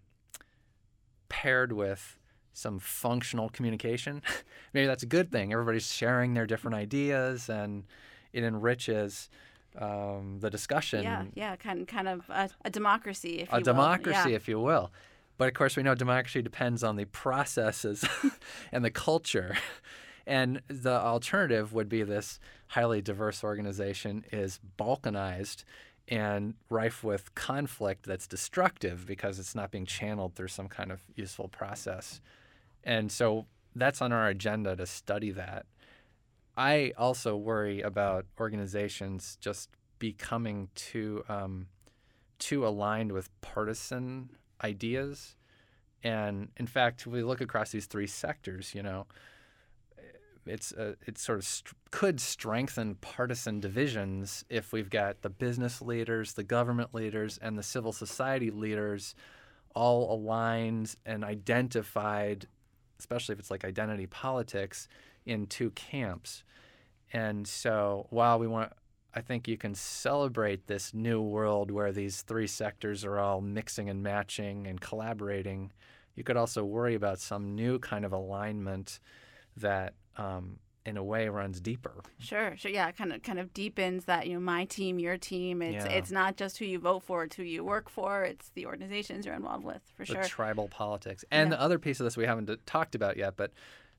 paired 1.28 1.72
with 1.72 2.18
some 2.52 2.80
functional 2.80 3.48
communication. 3.48 4.22
Maybe 4.74 4.86
that's 4.86 5.04
a 5.04 5.06
good 5.06 5.30
thing. 5.30 5.52
Everybody's 5.52 5.90
sharing 5.90 6.34
their 6.34 6.46
different 6.46 6.74
ideas 6.74 7.48
and 7.48 7.84
it 8.32 8.42
enriches 8.42 9.30
um, 9.78 10.38
the 10.40 10.50
discussion. 10.50 11.02
Yeah, 11.02 11.24
yeah, 11.34 11.56
kind 11.56 11.86
kind 11.86 12.08
of 12.08 12.28
a, 12.28 12.50
a 12.64 12.70
democracy, 12.70 13.40
if 13.40 13.52
a 13.52 13.58
you 13.58 13.64
democracy, 13.64 14.30
yeah. 14.30 14.36
if 14.36 14.48
you 14.48 14.60
will. 14.60 14.90
But 15.38 15.48
of 15.48 15.54
course, 15.54 15.76
we 15.76 15.82
know 15.82 15.94
democracy 15.94 16.42
depends 16.42 16.84
on 16.84 16.96
the 16.96 17.06
processes 17.06 18.04
and 18.72 18.84
the 18.84 18.90
culture. 18.90 19.56
And 20.26 20.62
the 20.68 20.92
alternative 20.92 21.72
would 21.72 21.88
be 21.88 22.02
this 22.04 22.38
highly 22.68 23.02
diverse 23.02 23.42
organization 23.42 24.24
is 24.30 24.60
balkanized 24.78 25.64
and 26.08 26.54
rife 26.68 27.02
with 27.02 27.34
conflict 27.34 28.06
that's 28.06 28.26
destructive 28.26 29.06
because 29.06 29.38
it's 29.38 29.54
not 29.54 29.70
being 29.70 29.86
channeled 29.86 30.34
through 30.34 30.48
some 30.48 30.68
kind 30.68 30.92
of 30.92 31.02
useful 31.14 31.48
process. 31.48 32.20
And 32.84 33.10
so 33.10 33.46
that's 33.74 34.02
on 34.02 34.12
our 34.12 34.28
agenda 34.28 34.76
to 34.76 34.86
study 34.86 35.30
that. 35.32 35.66
I 36.56 36.92
also 36.98 37.36
worry 37.36 37.80
about 37.80 38.26
organizations 38.38 39.38
just 39.40 39.70
becoming 39.98 40.68
too 40.74 41.24
um, 41.28 41.68
too 42.38 42.66
aligned 42.66 43.12
with 43.12 43.28
partisan 43.40 44.30
ideas. 44.62 45.36
And 46.02 46.48
in 46.56 46.66
fact, 46.66 47.02
if 47.02 47.06
we 47.06 47.22
look 47.22 47.40
across 47.40 47.70
these 47.70 47.86
three 47.86 48.08
sectors, 48.08 48.74
you 48.74 48.82
know, 48.82 49.06
it's 50.44 50.72
uh, 50.72 50.94
it 51.06 51.18
sort 51.18 51.38
of 51.38 51.44
st- 51.44 51.74
could 51.90 52.20
strengthen 52.20 52.96
partisan 52.96 53.60
divisions 53.60 54.44
if 54.50 54.72
we've 54.72 54.90
got 54.90 55.22
the 55.22 55.30
business 55.30 55.80
leaders, 55.80 56.32
the 56.32 56.42
government 56.42 56.92
leaders, 56.92 57.38
and 57.40 57.56
the 57.56 57.62
civil 57.62 57.92
society 57.92 58.50
leaders 58.50 59.14
all 59.74 60.12
aligned 60.12 60.96
and 61.06 61.24
identified, 61.24 62.46
especially 62.98 63.34
if 63.34 63.38
it's 63.38 63.50
like 63.50 63.64
identity 63.64 64.06
politics, 64.06 64.88
in 65.26 65.46
two 65.46 65.70
camps. 65.70 66.44
And 67.12 67.46
so 67.46 68.06
while 68.10 68.38
we 68.38 68.46
want, 68.46 68.72
I 69.14 69.20
think 69.20 69.46
you 69.46 69.58
can 69.58 69.74
celebrate 69.74 70.66
this 70.66 70.94
new 70.94 71.20
world 71.20 71.70
where 71.70 71.92
these 71.92 72.22
three 72.22 72.46
sectors 72.46 73.04
are 73.04 73.18
all 73.18 73.40
mixing 73.40 73.90
and 73.90 74.02
matching 74.02 74.66
and 74.66 74.80
collaborating. 74.80 75.72
You 76.14 76.24
could 76.24 76.36
also 76.36 76.64
worry 76.64 76.94
about 76.94 77.18
some 77.18 77.54
new 77.54 77.78
kind 77.78 78.04
of 78.04 78.12
alignment 78.12 79.00
that, 79.58 79.94
um, 80.16 80.58
in 80.84 80.96
a 80.96 81.04
way, 81.04 81.28
runs 81.28 81.60
deeper. 81.60 82.02
Sure, 82.18 82.54
sure, 82.56 82.70
yeah, 82.70 82.90
kind 82.90 83.12
of, 83.12 83.22
kind 83.22 83.38
of 83.38 83.54
deepens 83.54 84.06
that 84.06 84.26
you 84.26 84.34
know 84.34 84.40
my 84.40 84.64
team, 84.64 84.98
your 84.98 85.16
team. 85.16 85.62
It's 85.62 85.84
yeah. 85.84 85.92
it's 85.92 86.10
not 86.10 86.36
just 86.36 86.58
who 86.58 86.64
you 86.64 86.80
vote 86.80 87.04
for; 87.04 87.22
it's 87.22 87.36
who 87.36 87.44
you 87.44 87.62
work 87.62 87.88
for. 87.88 88.24
It's 88.24 88.50
the 88.54 88.66
organizations 88.66 89.24
you're 89.24 89.34
involved 89.36 89.64
with, 89.64 89.80
for 89.94 90.04
the 90.04 90.14
sure. 90.14 90.24
Tribal 90.24 90.68
politics, 90.68 91.24
and 91.30 91.50
yeah. 91.50 91.56
the 91.56 91.62
other 91.62 91.78
piece 91.78 92.00
of 92.00 92.04
this 92.04 92.16
we 92.16 92.26
haven't 92.26 92.50
talked 92.66 92.94
about 92.94 93.16
yet, 93.16 93.36
but 93.36 93.52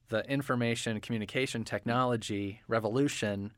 the 0.10 0.30
information 0.30 1.00
communication 1.00 1.64
technology 1.64 2.62
revolution 2.68 3.52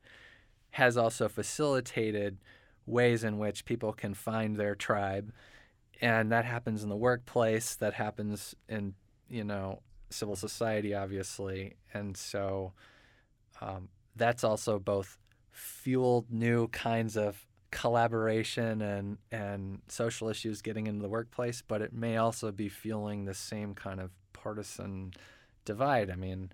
has 0.70 0.96
also 0.96 1.28
facilitated 1.28 2.38
ways 2.86 3.24
in 3.24 3.38
which 3.38 3.64
people 3.64 3.92
can 3.92 4.14
find 4.14 4.56
their 4.56 4.74
tribe. 4.74 5.32
And 6.00 6.30
that 6.32 6.44
happens 6.44 6.82
in 6.82 6.88
the 6.88 6.96
workplace 6.96 7.74
that 7.76 7.94
happens 7.94 8.54
in 8.68 8.94
you 9.28 9.44
know 9.44 9.80
civil 10.10 10.36
society 10.36 10.94
obviously. 10.94 11.76
And 11.92 12.16
so 12.16 12.72
um, 13.60 13.88
that's 14.14 14.44
also 14.44 14.78
both 14.78 15.18
fueled 15.50 16.30
new 16.30 16.68
kinds 16.68 17.16
of 17.16 17.46
collaboration 17.70 18.80
and 18.80 19.18
and 19.30 19.80
social 19.88 20.28
issues 20.28 20.62
getting 20.62 20.86
into 20.86 21.02
the 21.02 21.08
workplace 21.08 21.62
but 21.66 21.82
it 21.82 21.92
may 21.92 22.16
also 22.16 22.52
be 22.52 22.68
fueling 22.68 23.24
the 23.24 23.34
same 23.34 23.74
kind 23.74 24.00
of 24.00 24.10
partisan 24.32 25.12
divide 25.66 26.10
i 26.10 26.14
mean 26.16 26.50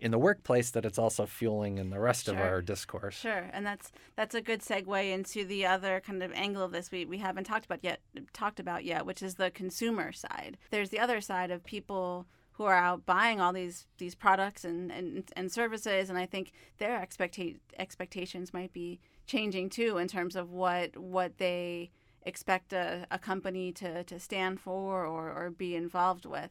in 0.00 0.10
the 0.10 0.18
workplace 0.18 0.70
that 0.70 0.84
it's 0.84 0.98
also 0.98 1.24
fueling 1.24 1.78
in 1.78 1.90
the 1.90 1.98
rest 1.98 2.26
sure. 2.26 2.34
of 2.34 2.40
our 2.40 2.60
discourse. 2.60 3.14
Sure, 3.14 3.48
and 3.52 3.64
that's 3.64 3.92
that's 4.16 4.34
a 4.34 4.42
good 4.42 4.60
segue 4.60 5.12
into 5.12 5.44
the 5.44 5.64
other 5.64 6.02
kind 6.04 6.22
of 6.22 6.32
angle 6.32 6.62
of 6.62 6.72
this 6.72 6.90
we, 6.90 7.04
we 7.04 7.18
haven't 7.18 7.44
talked 7.44 7.64
about 7.64 7.82
yet 7.82 8.00
talked 8.32 8.60
about 8.60 8.84
yet, 8.84 9.06
which 9.06 9.22
is 9.22 9.36
the 9.36 9.50
consumer 9.50 10.12
side. 10.12 10.58
There's 10.70 10.90
the 10.90 10.98
other 10.98 11.20
side 11.20 11.50
of 11.50 11.64
people 11.64 12.26
who 12.52 12.64
are 12.64 12.76
out 12.76 13.06
buying 13.06 13.40
all 13.40 13.52
these 13.52 13.86
these 13.98 14.14
products 14.14 14.64
and, 14.64 14.90
and, 14.90 15.30
and 15.36 15.50
services, 15.50 16.10
and 16.10 16.18
I 16.18 16.26
think 16.26 16.52
their 16.78 16.98
expecta- 16.98 17.58
expectations 17.78 18.52
might 18.52 18.72
be 18.72 19.00
changing 19.26 19.70
too 19.70 19.96
in 19.96 20.08
terms 20.08 20.36
of 20.36 20.50
what 20.50 20.96
what 20.96 21.38
they 21.38 21.90
expect 22.26 22.72
a, 22.72 23.06
a 23.10 23.18
company 23.18 23.70
to, 23.70 24.02
to 24.04 24.18
stand 24.18 24.58
for 24.58 25.04
or, 25.04 25.30
or 25.30 25.50
be 25.50 25.76
involved 25.76 26.24
with. 26.24 26.50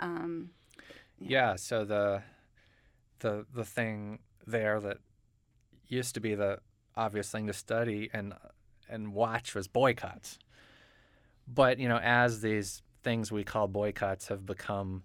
Um, 0.00 0.50
yeah. 1.30 1.56
so 1.56 1.84
the 1.84 2.22
the 3.20 3.46
the 3.54 3.64
thing 3.64 4.18
there 4.46 4.80
that 4.80 4.98
used 5.88 6.14
to 6.14 6.20
be 6.20 6.34
the 6.34 6.58
obvious 6.96 7.30
thing 7.30 7.46
to 7.46 7.52
study 7.52 8.10
and 8.12 8.34
and 8.88 9.14
watch 9.14 9.54
was 9.54 9.68
boycotts. 9.68 10.38
But 11.46 11.78
you 11.78 11.88
know, 11.88 11.98
as 11.98 12.40
these 12.40 12.82
things 13.02 13.30
we 13.30 13.44
call 13.44 13.68
boycotts 13.68 14.28
have 14.28 14.46
become 14.46 15.02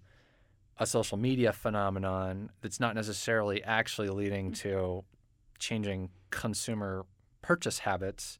a 0.77 0.85
social 0.85 1.17
media 1.17 1.51
phenomenon 1.51 2.49
that's 2.61 2.79
not 2.79 2.95
necessarily 2.95 3.61
actually 3.63 4.07
leading 4.07 4.51
mm. 4.51 4.57
to 4.59 5.03
changing 5.59 6.09
consumer 6.29 7.05
purchase 7.41 7.79
habits 7.79 8.39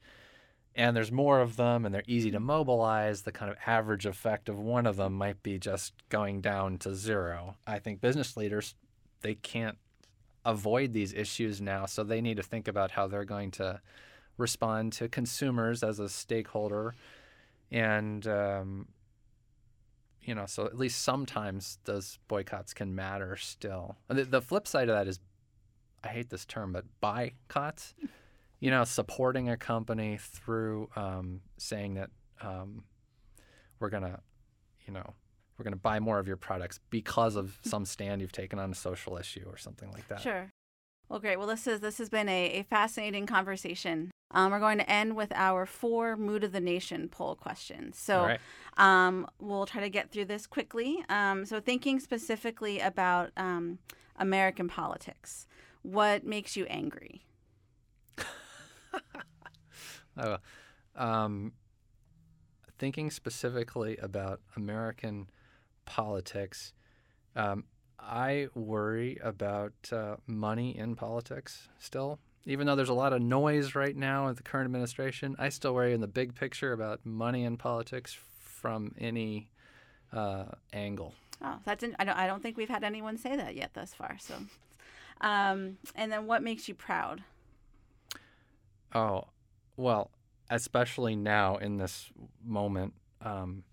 and 0.80 0.96
there's 0.96 1.12
more 1.12 1.42
of 1.42 1.58
them 1.58 1.86
and 1.86 1.94
they're 1.94 2.04
easy 2.08 2.32
to 2.32 2.40
mobilize 2.40 3.22
the 3.22 3.32
kind 3.32 3.52
of 3.52 3.58
average 3.68 4.06
effect 4.06 4.50
of 4.50 4.58
one 4.58 4.86
of 4.88 4.96
them 4.96 5.14
might 5.14 5.44
be 5.44 5.60
just 5.60 5.94
going 6.10 6.42
down 6.42 6.78
to 6.78 6.96
zero 6.96 7.56
i 7.68 7.78
think 7.78 8.02
business 8.02 8.36
leaders 8.36 8.76
they 9.22 9.36
can't 9.36 9.78
avoid 10.46 10.94
these 10.94 11.14
issues 11.14 11.62
now, 11.62 11.86
so 11.86 12.04
they 12.04 12.22
need 12.22 12.38
to 12.38 12.44
think 12.44 12.68
about 12.68 12.92
how 12.92 13.08
they're 13.08 13.26
going 13.26 13.52
to 13.52 13.82
respond 14.38 14.94
to 14.94 15.08
consumers 15.08 15.84
as 15.84 16.00
a 16.00 16.10
stakeholder, 16.10 16.96
and 17.72 18.26
um, 18.28 18.88
you 20.22 20.34
know, 20.34 20.46
so 20.46 20.66
at 20.66 20.78
least 20.78 21.02
sometimes 21.02 21.80
those 21.86 22.20
boycotts 22.28 22.74
can 22.74 22.96
matter 22.96 23.36
still. 23.36 23.98
The, 24.08 24.26
the 24.26 24.42
flip 24.42 24.68
side 24.68 24.90
of 24.90 24.96
that 24.96 25.08
is, 25.08 25.20
I 26.04 26.10
hate 26.10 26.30
this 26.30 26.46
term, 26.46 26.74
but 26.74 26.86
buycotts. 27.02 27.94
You 28.60 28.72
know, 28.72 28.84
supporting 28.84 29.50
a 29.50 29.58
company 29.58 30.18
through 30.20 30.90
um, 30.96 31.42
saying 31.58 31.96
that 31.96 32.10
um, 32.42 32.84
we're 33.80 33.90
gonna, 33.90 34.20
you 34.86 34.94
know, 34.94 35.14
we're 35.60 35.64
going 35.64 35.74
to 35.74 35.80
buy 35.80 36.00
more 36.00 36.20
of 36.20 36.28
your 36.28 36.38
products 36.38 36.80
because 36.90 37.36
of 37.36 37.60
some 37.64 37.86
stand 37.86 38.22
you've 38.22 38.32
taken 38.32 38.58
on 38.58 38.72
a 38.72 38.76
social 38.76 39.18
issue 39.18 39.44
or 39.46 39.58
something 39.58 39.92
like 39.92 40.08
that. 40.08 40.22
Sure. 40.22 40.52
Well, 41.10 41.20
great. 41.20 41.38
Well, 41.38 41.48
this 41.48 41.68
is 41.68 41.82
this 41.82 41.98
has 41.98 42.10
been 42.10 42.30
a, 42.30 42.60
a 42.60 42.64
fascinating 42.64 43.26
conversation. 43.26 44.12
Um, 44.32 44.52
we're 44.52 44.60
going 44.60 44.78
to 44.78 44.90
end 44.90 45.16
with 45.16 45.32
our 45.34 45.66
four 45.66 46.16
mood 46.16 46.44
of 46.44 46.52
the 46.52 46.60
nation 46.60 47.10
poll 47.10 47.36
questions. 47.36 47.98
So 47.98 48.26
right. 48.26 48.40
um, 48.78 49.28
we'll 49.40 49.66
try 49.66 49.82
to 49.82 49.90
get 49.90 50.12
through 50.12 50.26
this 50.26 50.46
quickly. 50.46 51.04
Um, 51.10 51.46
so 51.46 51.60
thinking 51.60 52.00
specifically 52.00 52.80
about 52.80 53.32
um, 53.36 53.80
American 54.18 54.68
politics, 54.68 55.48
what 55.82 56.24
makes 56.24 56.56
you 56.56 56.66
angry? 56.66 57.24
Oh, 60.20 60.38
um, 60.96 61.54
thinking 62.78 63.12
specifically 63.12 63.98
about 63.98 64.42
American 64.56 65.30
politics. 65.86 66.74
Um, 67.36 67.66
I 68.00 68.48
worry 68.56 69.18
about 69.24 69.74
uh, 69.92 70.16
money 70.26 70.78
in 70.78 70.96
politics 70.96 71.68
still. 71.78 72.20
Even 72.46 72.66
though 72.66 72.76
there's 72.76 72.90
a 72.90 72.94
lot 72.94 73.12
of 73.14 73.22
noise 73.22 73.76
right 73.76 73.96
now 73.96 74.28
with 74.28 74.38
the 74.38 74.44
current 74.44 74.66
administration, 74.66 75.36
I 75.38 75.50
still 75.50 75.74
worry 75.76 75.94
in 75.94 76.02
the 76.02 76.08
big 76.08 76.36
picture 76.36 76.72
about 76.72 77.06
money 77.06 77.44
in 77.44 77.58
politics 77.58 78.18
from 78.40 78.96
any 78.98 79.52
uh, 80.14 80.46
angle. 80.74 81.14
Oh, 81.44 81.58
that's 81.66 81.84
in, 81.84 81.96
I 82.00 82.06
don't 82.06 82.18
I 82.18 82.28
don't 82.28 82.42
think 82.42 82.58
we've 82.58 82.70
had 82.70 82.84
anyone 82.84 83.18
say 83.18 83.36
that 83.36 83.56
yet 83.56 83.74
thus 83.74 83.94
far. 83.94 84.18
So, 84.20 84.36
um, 85.22 85.78
and 85.96 86.12
then 86.12 86.26
what 86.28 86.42
makes 86.42 86.68
you 86.68 86.76
proud? 86.76 87.24
Oh, 88.94 89.26
well, 89.80 90.12
especially 90.50 91.16
now 91.16 91.56
in 91.56 91.78
this 91.78 92.12
moment, 92.44 92.94
um, 93.22 93.64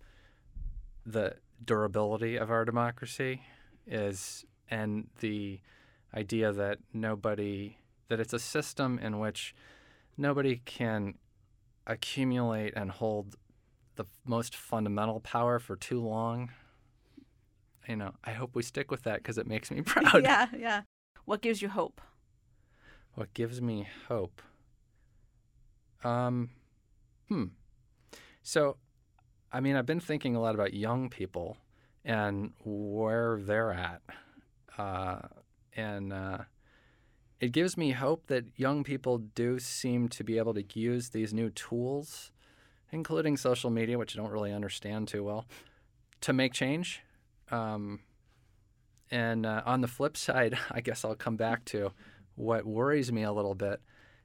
the 1.05 1.35
durability 1.63 2.37
of 2.37 2.49
our 2.49 2.63
democracy 2.63 3.41
is 3.85 4.45
and 4.69 5.07
the 5.19 5.59
idea 6.13 6.51
that 6.51 6.79
nobody 6.93 7.77
that 8.07 8.19
it's 8.19 8.33
a 8.33 8.39
system 8.39 8.97
in 8.99 9.19
which 9.19 9.53
nobody 10.17 10.61
can 10.65 11.15
accumulate 11.85 12.73
and 12.75 12.91
hold 12.91 13.35
the 13.95 14.05
most 14.25 14.55
fundamental 14.55 15.19
power 15.19 15.59
for 15.59 15.75
too 15.75 16.01
long. 16.01 16.51
You 17.87 17.97
know, 17.97 18.13
I 18.23 18.31
hope 18.31 18.55
we 18.55 18.63
stick 18.63 18.91
with 18.91 19.03
that 19.03 19.17
because 19.17 19.37
it 19.37 19.47
makes 19.47 19.71
me 19.71 19.81
proud. 19.85 20.23
yeah, 20.23 20.47
yeah. 20.57 20.81
What 21.25 21.41
gives 21.41 21.61
you 21.61 21.67
hope? 21.69 21.99
What 23.15 23.33
gives 23.33 23.61
me 23.61 23.87
hope? 24.07 24.41
Um, 26.03 26.49
hmm. 27.29 27.45
So 28.43 28.77
I 29.51 29.59
mean, 29.59 29.75
I've 29.75 29.85
been 29.85 29.99
thinking 29.99 30.35
a 30.35 30.41
lot 30.41 30.55
about 30.55 30.73
young 30.73 31.09
people 31.09 31.57
and 32.03 32.51
where 32.63 33.39
they're 33.41 33.71
at. 33.71 34.01
Uh, 34.77 35.19
and 35.75 36.11
uh, 36.11 36.39
it 37.39 37.51
gives 37.51 37.77
me 37.77 37.91
hope 37.91 38.27
that 38.27 38.45
young 38.55 38.83
people 38.83 39.19
do 39.19 39.59
seem 39.59 40.09
to 40.09 40.23
be 40.23 40.37
able 40.37 40.53
to 40.53 40.63
use 40.73 41.09
these 41.09 41.33
new 41.33 41.49
tools, 41.49 42.31
including 42.91 43.37
social 43.37 43.69
media, 43.69 43.97
which 43.97 44.15
I 44.15 44.21
don't 44.21 44.31
really 44.31 44.53
understand 44.53 45.07
too 45.07 45.23
well, 45.23 45.45
to 46.21 46.33
make 46.33 46.53
change. 46.53 47.01
Um, 47.49 48.01
and 49.09 49.45
uh, 49.45 49.61
on 49.65 49.81
the 49.81 49.87
flip 49.87 50.17
side, 50.17 50.57
I 50.71 50.81
guess 50.81 51.05
I'll 51.05 51.15
come 51.15 51.37
back 51.37 51.63
to 51.65 51.91
what 52.35 52.65
worries 52.65 53.11
me 53.11 53.23
a 53.23 53.31
little 53.31 53.55
bit 53.55 53.81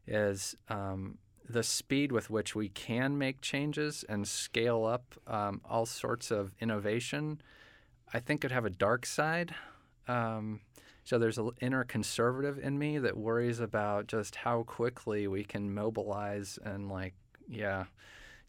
is 0.07 0.57
um, 0.69 1.19
the 1.49 1.63
speed 1.63 2.13
with 2.13 2.31
which 2.31 2.55
we 2.55 2.69
can 2.69 3.19
make 3.19 3.41
changes 3.41 4.05
and 4.09 4.27
scale 4.27 4.85
up 4.85 5.15
um, 5.27 5.61
all 5.69 5.87
sorts 5.87 6.31
of 6.31 6.53
innovation, 6.61 7.41
I 8.13 8.21
think 8.21 8.41
could 8.41 8.53
have 8.53 8.65
a 8.65 8.71
dark 8.71 9.07
side. 9.07 9.55
Um, 10.09 10.61
so 11.05 11.19
there's 11.19 11.39
an 11.39 11.51
inner 11.61 11.85
conservative 11.85 12.59
in 12.59 12.79
me 12.79 12.99
that 12.99 13.17
worries 13.17 13.61
about 13.61 14.07
just 14.07 14.37
how 14.37 14.63
quickly 14.63 15.27
we 15.27 15.43
can 15.45 15.75
mobilize 15.75 16.59
and 16.65 16.89
like, 16.89 17.15
yeah, 17.49 17.85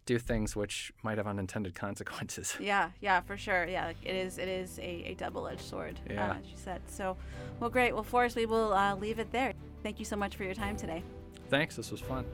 do 0.06 0.20
things 0.20 0.56
which 0.56 0.92
might 1.02 1.18
have 1.18 1.28
unintended 1.28 1.74
consequences. 1.76 2.56
Yeah, 2.60 2.90
yeah, 3.02 3.22
for 3.22 3.38
sure. 3.38 3.66
Yeah, 3.66 3.94
it 4.04 4.16
is. 4.16 4.38
It 4.38 4.48
is 4.48 4.78
a, 4.80 5.12
a 5.12 5.14
double-edged 5.16 5.62
sword, 5.62 6.00
yeah. 6.10 6.32
uh, 6.32 6.34
as 6.36 6.46
you 6.46 6.58
said. 6.58 6.82
So, 6.88 7.18
well, 7.60 7.70
great. 7.70 7.94
Well, 7.94 8.04
Forrest, 8.04 8.36
we 8.36 8.46
will 8.46 8.74
uh, 8.74 8.96
leave 8.96 9.20
it 9.20 9.32
there. 9.32 9.54
Thank 9.82 10.00
you 10.00 10.06
so 10.06 10.16
much 10.16 10.36
for 10.36 10.44
your 10.44 10.54
time 10.54 10.78
today. 10.78 11.04
Thanks. 11.50 11.76
This 11.76 11.92
was 11.92 12.02
fun. 12.02 12.26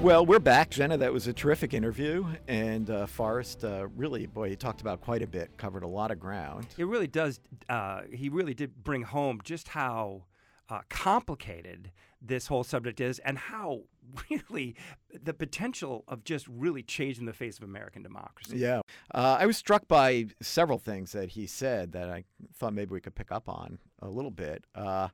Well, 0.00 0.26
we're 0.26 0.38
back, 0.38 0.68
Jenna. 0.68 0.98
That 0.98 1.14
was 1.14 1.28
a 1.28 1.32
terrific 1.32 1.72
interview, 1.72 2.26
and 2.46 2.90
uh, 2.90 3.06
Forrest 3.06 3.64
uh, 3.64 3.86
really, 3.96 4.26
boy, 4.26 4.50
he 4.50 4.56
talked 4.56 4.82
about 4.82 5.00
quite 5.00 5.22
a 5.22 5.26
bit, 5.26 5.56
covered 5.56 5.82
a 5.82 5.86
lot 5.86 6.10
of 6.10 6.20
ground. 6.20 6.66
It 6.76 6.86
really 6.86 7.06
does. 7.06 7.40
Uh, 7.70 8.02
he 8.12 8.28
really 8.28 8.52
did 8.52 8.84
bring 8.84 9.02
home 9.02 9.40
just 9.42 9.68
how 9.68 10.24
uh, 10.68 10.80
complicated 10.90 11.90
this 12.20 12.48
whole 12.48 12.64
subject 12.64 13.00
is, 13.00 13.18
and 13.20 13.38
how 13.38 13.82
really 14.30 14.74
the 15.22 15.32
potential 15.32 16.04
of 16.06 16.22
just 16.22 16.46
really 16.48 16.82
changing 16.82 17.24
the 17.24 17.32
face 17.32 17.56
of 17.56 17.64
American 17.64 18.02
democracy. 18.02 18.58
Yeah, 18.58 18.82
uh, 19.14 19.38
I 19.40 19.46
was 19.46 19.56
struck 19.56 19.88
by 19.88 20.26
several 20.42 20.78
things 20.78 21.12
that 21.12 21.30
he 21.30 21.46
said 21.46 21.92
that 21.92 22.10
I 22.10 22.24
thought 22.54 22.74
maybe 22.74 22.90
we 22.90 23.00
could 23.00 23.14
pick 23.14 23.32
up 23.32 23.48
on 23.48 23.78
a 24.02 24.10
little 24.10 24.32
bit. 24.32 24.64
Uh, 24.74 25.08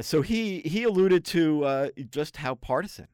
so 0.00 0.22
he 0.22 0.60
he 0.60 0.84
alluded 0.84 1.24
to 1.24 1.90
just 2.10 2.36
how 2.36 2.54
partisan 2.54 3.08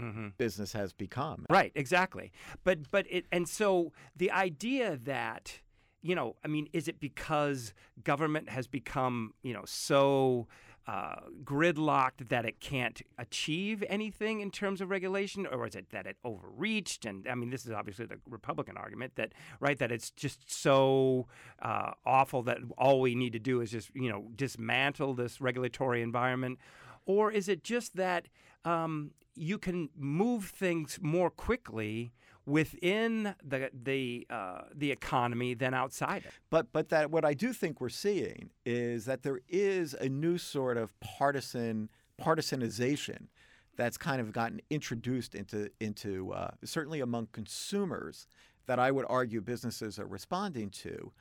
Mm-hmm. 0.00 0.28
business 0.38 0.72
has 0.72 0.92
become. 0.92 1.46
Right, 1.48 1.70
exactly. 1.74 2.32
But 2.64 2.90
but 2.90 3.06
it 3.08 3.26
and 3.30 3.48
so 3.48 3.92
the 4.16 4.30
idea 4.30 4.96
that 4.96 5.60
you 6.02 6.14
know, 6.14 6.36
I 6.44 6.48
mean, 6.48 6.68
is 6.72 6.86
it 6.86 7.00
because 7.00 7.72
government 8.02 8.50
has 8.50 8.66
become 8.66 9.34
you 9.42 9.54
know 9.54 9.62
so 9.64 10.48
uh, 10.86 11.16
gridlocked 11.42 12.28
that 12.28 12.44
it 12.44 12.60
can't 12.60 13.00
achieve 13.16 13.82
anything 13.88 14.40
in 14.40 14.50
terms 14.50 14.82
of 14.82 14.90
regulation, 14.90 15.46
or 15.46 15.66
is 15.66 15.74
it 15.74 15.86
that 15.92 16.06
it 16.06 16.18
overreached? 16.24 17.06
And 17.06 17.26
I 17.26 17.34
mean, 17.34 17.48
this 17.48 17.64
is 17.64 17.72
obviously 17.72 18.04
the 18.04 18.18
Republican 18.28 18.76
argument 18.76 19.14
that 19.16 19.32
right 19.60 19.78
that 19.78 19.90
it's 19.90 20.10
just 20.10 20.52
so 20.52 21.26
uh, 21.62 21.92
awful 22.04 22.42
that 22.42 22.58
all 22.76 23.00
we 23.00 23.14
need 23.14 23.32
to 23.32 23.38
do 23.38 23.62
is 23.62 23.70
just 23.70 23.90
you 23.94 24.10
know 24.10 24.28
dismantle 24.36 25.14
this 25.14 25.40
regulatory 25.40 26.02
environment, 26.02 26.58
or 27.06 27.32
is 27.32 27.48
it 27.48 27.64
just 27.64 27.96
that 27.96 28.28
um, 28.66 29.12
you 29.34 29.58
can 29.58 29.88
move 29.96 30.46
things 30.46 30.98
more 31.02 31.30
quickly 31.30 32.12
within 32.46 33.34
the 33.42 33.70
the 33.72 34.26
uh, 34.30 34.62
the 34.74 34.90
economy 34.90 35.54
than 35.54 35.74
outside 35.74 36.24
it. 36.24 36.32
But 36.50 36.72
but 36.72 36.88
that 36.90 37.10
what 37.10 37.24
I 37.24 37.34
do 37.34 37.52
think 37.52 37.80
we're 37.80 37.88
seeing 37.88 38.50
is 38.64 39.04
that 39.06 39.22
there 39.22 39.40
is 39.48 39.94
a 39.94 40.08
new 40.08 40.38
sort 40.38 40.76
of 40.76 40.98
partisan 41.00 41.88
partisanization 42.20 43.28
that's 43.76 43.98
kind 43.98 44.20
of 44.20 44.32
gotten 44.32 44.60
introduced 44.70 45.34
into 45.34 45.70
into 45.80 46.32
uh, 46.32 46.50
certainly 46.64 47.00
among 47.00 47.28
consumers 47.32 48.26
that 48.66 48.78
I 48.78 48.90
would 48.90 49.06
argue 49.08 49.40
businesses 49.40 49.98
are 49.98 50.06
responding 50.06 50.70
to 50.70 51.12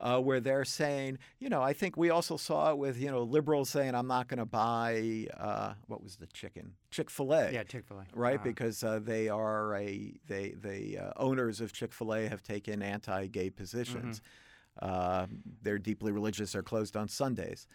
uh, 0.00 0.20
where 0.20 0.40
they're 0.40 0.64
saying, 0.64 1.18
you 1.38 1.48
know, 1.48 1.62
I 1.62 1.72
think 1.72 1.96
we 1.96 2.10
also 2.10 2.36
saw 2.36 2.70
it 2.70 2.78
with, 2.78 3.00
you 3.00 3.10
know, 3.10 3.22
liberals 3.22 3.70
saying, 3.70 3.94
I'm 3.94 4.06
not 4.06 4.28
going 4.28 4.38
to 4.38 4.46
buy, 4.46 5.26
uh, 5.38 5.74
what 5.86 6.02
was 6.02 6.16
the 6.16 6.26
chicken? 6.28 6.72
Chick 6.90 7.10
fil 7.10 7.32
A. 7.32 7.50
Yeah, 7.50 7.64
Chick 7.64 7.84
fil 7.86 7.98
A. 7.98 8.06
Right? 8.14 8.36
Uh-huh. 8.36 8.44
Because 8.44 8.84
uh, 8.84 9.00
they 9.02 9.28
are 9.28 9.74
a, 9.74 10.14
they, 10.26 10.54
the 10.60 10.98
uh, 10.98 11.12
owners 11.16 11.60
of 11.60 11.72
Chick 11.72 11.92
fil 11.92 12.14
A 12.14 12.28
have 12.28 12.42
taken 12.42 12.82
anti 12.82 13.26
gay 13.26 13.50
positions. 13.50 14.20
Mm-hmm. 14.82 15.34
they're 15.62 15.78
deeply 15.78 16.12
religious, 16.12 16.52
they're 16.52 16.62
closed 16.62 16.96
on 16.96 17.08
Sundays. 17.08 17.66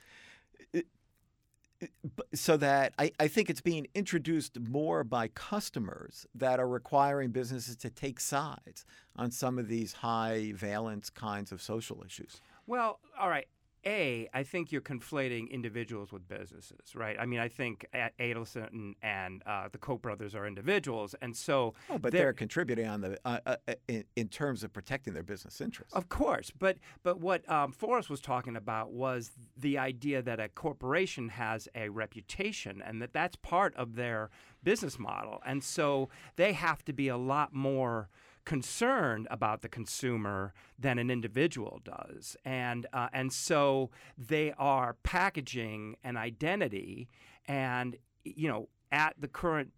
So 2.33 2.57
that 2.57 2.93
I, 2.97 3.11
I 3.19 3.27
think 3.27 3.49
it's 3.49 3.61
being 3.61 3.87
introduced 3.93 4.59
more 4.59 5.03
by 5.03 5.27
customers 5.29 6.25
that 6.35 6.59
are 6.59 6.67
requiring 6.67 7.31
businesses 7.31 7.75
to 7.77 7.89
take 7.89 8.19
sides 8.19 8.85
on 9.15 9.31
some 9.31 9.59
of 9.59 9.67
these 9.67 9.93
high 9.93 10.53
valence 10.55 11.09
kinds 11.09 11.51
of 11.51 11.61
social 11.61 12.03
issues. 12.05 12.41
Well, 12.67 12.99
all 13.19 13.29
right. 13.29 13.47
A, 13.85 14.29
I 14.33 14.43
think 14.43 14.71
you're 14.71 14.81
conflating 14.81 15.49
individuals 15.49 16.11
with 16.11 16.27
businesses, 16.27 16.95
right? 16.95 17.17
I 17.19 17.25
mean, 17.25 17.39
I 17.39 17.47
think 17.47 17.85
Adelson 18.19 18.93
and 19.01 19.43
uh, 19.45 19.67
the 19.71 19.77
Koch 19.77 20.01
brothers 20.01 20.35
are 20.35 20.47
individuals, 20.47 21.15
and 21.21 21.35
so. 21.35 21.73
Oh, 21.89 21.97
but 21.97 22.11
they're, 22.11 22.23
they're 22.23 22.33
contributing 22.33 22.87
on 22.87 23.01
the 23.01 23.19
uh, 23.25 23.39
uh, 23.45 23.55
in, 23.87 24.05
in, 24.15 24.27
terms 24.29 24.63
of 24.63 24.71
protecting 24.71 25.13
their 25.13 25.23
business 25.23 25.59
interests. 25.59 25.93
Of 25.93 26.09
course, 26.09 26.51
but 26.57 26.77
but 27.03 27.19
what 27.19 27.49
um, 27.49 27.71
Forrest 27.71 28.09
was 28.09 28.21
talking 28.21 28.55
about 28.55 28.91
was 28.91 29.31
the 29.57 29.77
idea 29.77 30.21
that 30.21 30.39
a 30.39 30.49
corporation 30.49 31.29
has 31.29 31.67
a 31.75 31.89
reputation, 31.89 32.81
and 32.85 33.01
that 33.01 33.13
that's 33.13 33.35
part 33.35 33.75
of 33.75 33.95
their 33.95 34.29
business 34.63 34.97
model, 34.97 35.41
and 35.45 35.63
so 35.63 36.09
they 36.35 36.53
have 36.53 36.85
to 36.85 36.93
be 36.93 37.09
a 37.09 37.17
lot 37.17 37.53
more 37.53 38.09
concerned 38.45 39.27
about 39.31 39.61
the 39.61 39.69
consumer 39.69 40.53
than 40.77 40.97
an 40.99 41.09
individual 41.09 41.81
does, 41.83 42.35
and 42.43 42.85
uh, 42.93 43.09
and 43.13 43.31
so 43.31 43.89
they 44.17 44.53
are 44.57 44.95
packaging 45.03 45.95
an 46.03 46.17
identity, 46.17 47.09
and 47.47 47.97
you 48.23 48.47
know 48.47 48.67
at 48.91 49.15
the 49.19 49.27
current 49.27 49.71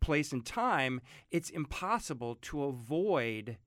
place 0.00 0.32
and 0.32 0.44
time, 0.46 1.00
it's 1.30 1.50
impossible 1.50 2.38
to 2.40 2.64
avoid 2.64 3.58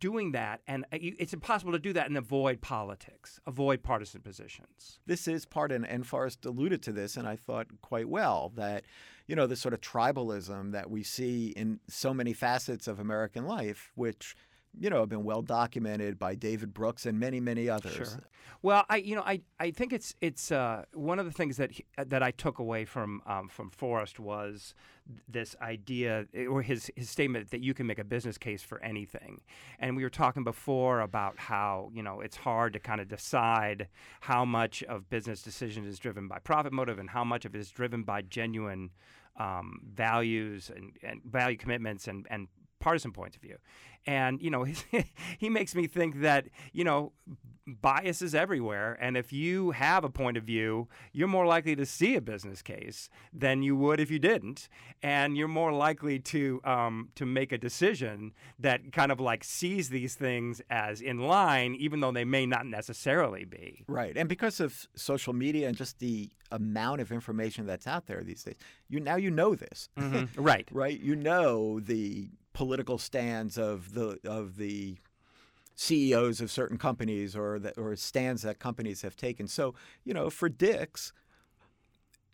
doing 0.00 0.32
that, 0.32 0.60
and 0.66 0.84
uh, 0.92 0.98
it's 1.00 1.32
impossible 1.32 1.72
to 1.72 1.78
do 1.78 1.92
that 1.92 2.06
and 2.06 2.16
avoid 2.16 2.60
politics, 2.60 3.40
avoid 3.46 3.82
partisan 3.82 4.20
positions. 4.20 4.98
This 5.06 5.28
is 5.28 5.44
part, 5.44 5.72
and, 5.72 5.86
and 5.86 6.06
Forrest 6.06 6.44
alluded 6.44 6.82
to 6.82 6.92
this, 6.92 7.16
and 7.16 7.26
I 7.26 7.36
thought 7.36 7.66
quite 7.80 8.08
well 8.08 8.52
that 8.56 8.84
you 9.28 9.36
know, 9.36 9.46
the 9.46 9.56
sort 9.56 9.74
of 9.74 9.80
tribalism 9.82 10.72
that 10.72 10.90
we 10.90 11.02
see 11.02 11.48
in 11.48 11.78
so 11.86 12.14
many 12.14 12.32
facets 12.32 12.88
of 12.88 12.98
American 12.98 13.46
life, 13.46 13.92
which 13.94 14.34
you 14.78 14.90
know, 14.90 15.00
have 15.00 15.08
been 15.08 15.24
well 15.24 15.42
documented 15.42 16.18
by 16.18 16.34
David 16.34 16.74
Brooks 16.74 17.06
and 17.06 17.18
many, 17.18 17.40
many 17.40 17.68
others. 17.68 17.94
Sure. 17.94 18.28
Well, 18.60 18.84
I, 18.88 18.96
you 18.96 19.14
know, 19.14 19.22
I, 19.22 19.40
I 19.60 19.70
think 19.70 19.92
it's 19.92 20.14
it's 20.20 20.50
uh, 20.50 20.84
one 20.92 21.18
of 21.18 21.26
the 21.26 21.32
things 21.32 21.56
that 21.58 21.72
he, 21.72 21.84
that 21.96 22.22
I 22.22 22.32
took 22.32 22.58
away 22.58 22.84
from 22.84 23.22
um, 23.26 23.48
from 23.48 23.70
Forrest 23.70 24.18
was 24.18 24.74
this 25.28 25.54
idea 25.62 26.26
or 26.50 26.62
his 26.62 26.90
his 26.96 27.08
statement 27.08 27.50
that 27.50 27.62
you 27.62 27.72
can 27.72 27.86
make 27.86 27.98
a 27.98 28.04
business 28.04 28.36
case 28.36 28.62
for 28.62 28.82
anything. 28.82 29.40
And 29.78 29.96
we 29.96 30.02
were 30.02 30.10
talking 30.10 30.42
before 30.44 31.00
about 31.00 31.38
how 31.38 31.90
you 31.94 32.02
know 32.02 32.20
it's 32.20 32.36
hard 32.36 32.72
to 32.72 32.80
kind 32.80 33.00
of 33.00 33.08
decide 33.08 33.88
how 34.20 34.44
much 34.44 34.82
of 34.84 35.08
business 35.08 35.42
decision 35.42 35.86
is 35.86 35.98
driven 35.98 36.26
by 36.26 36.40
profit 36.40 36.72
motive 36.72 36.98
and 36.98 37.10
how 37.10 37.24
much 37.24 37.44
of 37.44 37.54
it 37.54 37.58
is 37.58 37.70
driven 37.70 38.02
by 38.02 38.22
genuine 38.22 38.90
um, 39.38 39.80
values 39.94 40.70
and, 40.74 40.92
and 41.02 41.22
value 41.24 41.56
commitments 41.56 42.08
and, 42.08 42.26
and 42.28 42.48
partisan 42.80 43.12
points 43.12 43.36
of 43.36 43.42
view. 43.42 43.56
And, 44.08 44.40
you 44.40 44.50
know, 44.50 44.64
he 45.38 45.50
makes 45.50 45.74
me 45.74 45.86
think 45.86 46.22
that, 46.22 46.46
you 46.72 46.82
know, 46.82 47.12
bias 47.66 48.22
is 48.22 48.34
everywhere. 48.34 48.96
And 48.98 49.18
if 49.18 49.34
you 49.34 49.72
have 49.72 50.02
a 50.02 50.08
point 50.08 50.38
of 50.38 50.44
view, 50.44 50.88
you're 51.12 51.28
more 51.28 51.44
likely 51.44 51.76
to 51.76 51.84
see 51.84 52.16
a 52.16 52.22
business 52.22 52.62
case 52.62 53.10
than 53.34 53.62
you 53.62 53.76
would 53.76 54.00
if 54.00 54.10
you 54.10 54.18
didn't. 54.18 54.70
And 55.02 55.36
you're 55.36 55.46
more 55.46 55.74
likely 55.74 56.20
to, 56.20 56.62
um, 56.64 57.10
to 57.16 57.26
make 57.26 57.52
a 57.52 57.58
decision 57.58 58.32
that 58.58 58.92
kind 58.92 59.12
of 59.12 59.20
like 59.20 59.44
sees 59.44 59.90
these 59.90 60.14
things 60.14 60.62
as 60.70 61.02
in 61.02 61.18
line, 61.18 61.74
even 61.74 62.00
though 62.00 62.12
they 62.12 62.24
may 62.24 62.46
not 62.46 62.64
necessarily 62.64 63.44
be. 63.44 63.84
Right. 63.88 64.16
And 64.16 64.26
because 64.26 64.58
of 64.58 64.88
social 64.96 65.34
media 65.34 65.68
and 65.68 65.76
just 65.76 65.98
the 65.98 66.30
amount 66.50 67.02
of 67.02 67.12
information 67.12 67.66
that's 67.66 67.86
out 67.86 68.06
there 68.06 68.22
these 68.24 68.42
days, 68.42 68.56
you 68.88 69.00
now 69.00 69.16
you 69.16 69.30
know 69.30 69.54
this. 69.54 69.90
Mm-hmm. 69.98 70.40
right. 70.42 70.66
right. 70.72 70.98
You 70.98 71.14
know 71.14 71.78
the 71.78 72.30
political 72.58 72.98
stands 72.98 73.56
of 73.56 73.94
the 73.94 74.18
of 74.24 74.56
the 74.56 74.98
CEOs 75.76 76.40
of 76.40 76.50
certain 76.50 76.76
companies 76.76 77.36
or 77.36 77.60
the, 77.60 77.70
or 77.78 77.94
stands 77.94 78.42
that 78.42 78.58
companies 78.58 79.02
have 79.02 79.14
taken. 79.14 79.46
So 79.46 79.76
you 80.04 80.12
know, 80.12 80.28
for 80.28 80.48
Dick's, 80.48 81.12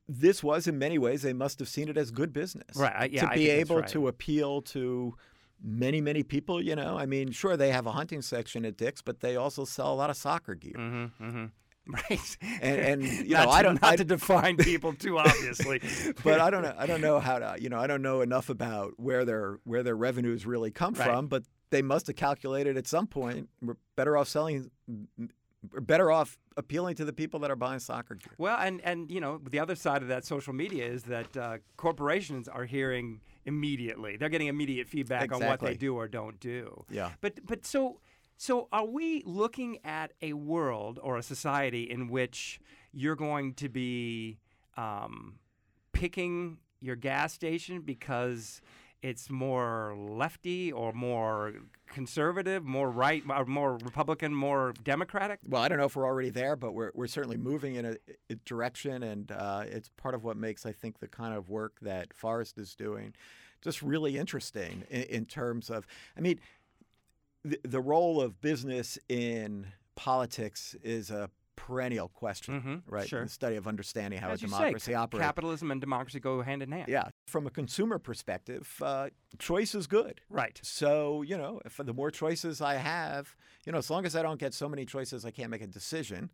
this 0.09 0.43
was 0.43 0.67
in 0.67 0.79
many 0.79 0.97
ways 0.97 1.21
they 1.21 1.35
must 1.35 1.59
have 1.59 1.69
seen 1.69 1.91
it 1.91 1.99
as 1.99 2.11
good 2.11 2.33
business, 2.33 2.75
right? 2.75 3.11
Yeah, 3.11 3.29
to 3.29 3.35
be 3.35 3.51
able 3.51 3.81
right. 3.81 3.89
to 3.89 4.09
appeal 4.09 4.63
to 4.63 5.15
many 5.63 6.01
many 6.01 6.23
people. 6.23 6.63
You 6.63 6.75
know, 6.75 6.97
I 6.97 7.05
mean, 7.05 7.31
sure 7.31 7.59
they 7.59 7.71
have 7.71 7.85
a 7.85 7.93
hunting 7.93 8.23
section 8.23 8.65
at 8.65 8.79
Dick's, 8.79 9.03
but 9.03 9.21
they 9.21 9.37
also 9.37 9.67
sell 9.67 9.93
a 9.93 9.95
lot 9.95 10.09
of 10.09 10.17
soccer 10.17 10.55
gear. 10.55 10.77
Mm-hmm, 10.79 11.25
mm-hmm. 11.25 11.45
Right, 12.09 12.37
and, 12.63 12.81
and 12.81 13.03
you 13.03 13.35
know, 13.35 13.45
to, 13.45 13.51
I 13.51 13.63
don't 13.63 13.81
not 13.83 13.93
I, 13.93 13.97
to 13.97 14.05
define 14.05 14.57
people 14.59 14.95
too 14.95 15.19
obviously, 15.19 15.83
but 16.25 16.41
I 16.41 16.49
don't 16.49 16.63
know. 16.63 16.75
I 16.79 16.87
don't 16.87 17.03
know 17.03 17.21
how 17.21 17.39
to. 17.39 17.57
You 17.61 17.69
know, 17.69 17.79
I 17.79 17.87
don't 17.87 18.01
know 18.01 18.23
enough 18.23 18.49
about 18.49 18.95
where 18.97 19.27
their 19.27 19.59
where 19.65 19.83
their 19.83 19.95
revenues 19.95 20.47
really 20.47 20.71
come 20.71 20.95
right. 20.95 21.07
from. 21.07 21.27
But 21.27 21.45
they 21.69 21.83
must 21.83 22.07
have 22.07 22.17
calculated 22.17 22.79
at 22.79 22.87
some 22.87 23.07
point 23.07 23.51
we're 23.61 23.77
better 23.97 24.17
off 24.17 24.29
selling, 24.29 24.71
we're 24.89 25.81
better 25.81 26.11
off 26.11 26.39
appealing 26.57 26.95
to 26.97 27.05
the 27.05 27.13
people 27.13 27.41
that 27.41 27.51
are 27.51 27.57
buying 27.57 27.81
soccer 27.81 28.15
gear. 28.15 28.33
Well, 28.39 28.57
and 28.59 28.81
and 28.81 29.11
you 29.11 29.21
know, 29.21 29.39
the 29.51 29.59
other 29.59 29.75
side 29.75 30.01
of 30.01 30.09
that 30.09 30.25
social 30.25 30.55
media 30.55 30.87
is 30.87 31.03
that 31.05 31.37
uh, 31.37 31.59
corporations 31.77 32.49
are 32.49 32.65
hearing 32.65 33.21
immediately. 33.45 34.17
They're 34.17 34.29
getting 34.31 34.49
immediate 34.49 34.89
feedback 34.89 35.25
exactly. 35.25 35.47
on 35.47 35.51
what 35.51 35.61
they 35.61 35.75
do 35.75 35.97
or 35.97 36.09
don't 36.09 36.41
do. 36.41 36.85
Yeah. 36.91 37.11
But 37.21 37.45
but 37.45 37.67
so 37.67 38.01
so, 38.37 38.69
are 38.73 38.87
we 38.87 39.23
looking 39.25 39.79
at 39.85 40.13
a 40.21 40.33
world 40.33 40.99
or 41.03 41.17
a 41.17 41.23
society 41.23 41.85
in 41.85 42.09
which 42.09 42.61
you're 42.93 43.17
going 43.17 43.55
to 43.55 43.69
be 43.69 44.39
um, 44.77 45.35
picking 45.93 46.59
your 46.81 46.97
gas 46.97 47.33
station 47.33 47.81
because 47.81 48.61
it's 49.03 49.31
more 49.31 49.95
lefty 49.99 50.73
or 50.73 50.93
more 50.93 51.53
conservative, 51.89 52.65
more 52.65 52.91
right, 52.91 53.23
or 53.29 53.45
more 53.45 53.79
Republican, 53.85 54.35
more 54.35 54.73
Democratic? 54.83 55.41
Well, 55.47 55.63
I 55.63 55.69
don't 55.69 55.79
know 55.79 55.85
if 55.85 55.95
we're 55.95 56.07
already 56.07 56.31
there, 56.31 56.57
but 56.57 56.73
we're, 56.73 56.91
we're 56.95 57.07
certainly 57.07 57.37
moving 57.37 57.75
in 57.75 57.85
a, 57.85 57.97
a 58.31 58.35
direction, 58.47 59.03
and 59.03 59.31
uh, 59.31 59.65
it's 59.67 59.91
part 59.91 60.15
of 60.15 60.25
what 60.25 60.37
makes, 60.37 60.65
I 60.65 60.73
think, 60.73 61.01
the 61.01 61.09
kind 61.09 61.35
of 61.35 61.51
work 61.51 61.77
that 61.83 62.15
Forrest 62.15 62.59
is 62.59 62.75
doing 62.75 63.15
just 63.63 63.83
really 63.83 64.19
interesting 64.19 64.85
in, 64.91 65.03
in 65.03 65.27
terms 65.27 65.71
of, 65.71 65.87
I 66.17 66.21
mean, 66.21 66.39
the, 67.45 67.61
the 67.63 67.81
role 67.81 68.21
of 68.21 68.41
business 68.41 68.99
in 69.09 69.67
politics 69.95 70.75
is 70.83 71.11
a 71.11 71.31
perennial 71.57 72.09
question, 72.09 72.61
mm-hmm, 72.61 72.95
right? 72.95 73.09
Sure. 73.09 73.23
The 73.25 73.31
study 73.31 73.57
of 73.57 73.67
understanding 73.67 74.21
how 74.21 74.31
As 74.31 74.43
a 74.43 74.47
democracy 74.47 74.93
say, 74.93 74.95
operates. 74.95 75.25
Capitalism 75.25 75.71
and 75.71 75.81
democracy 75.81 76.21
go 76.21 76.43
hand 76.43 76.63
in 76.63 76.73
hand. 76.73 76.89
Yeah. 76.89 77.09
From 77.27 77.47
a 77.47 77.51
consumer 77.51 77.99
perspective, 77.99 78.81
uh, 78.83 79.11
choice 79.39 79.75
is 79.75 79.87
good. 79.87 80.21
Right. 80.29 80.59
So, 80.63 81.23
you 81.23 81.39
know, 81.39 81.61
if 81.65 81.77
the 81.77 81.95
more 81.95 82.11
choices 82.11 82.61
I 82.61 82.75
have, 82.75 83.37
you 83.65 83.73
know, 83.73 83.79
as 83.79 83.91
long 83.91 84.05
as 84.05 84.17
I 84.17 84.23
don't 84.23 84.41
get 84.41 84.55
so 84.55 84.69
many 84.69 84.85
choices 84.85 85.25
I 85.25 85.31
can't 85.31 85.51
make 85.51 85.63
a 85.63 85.67
decision, 85.67 86.31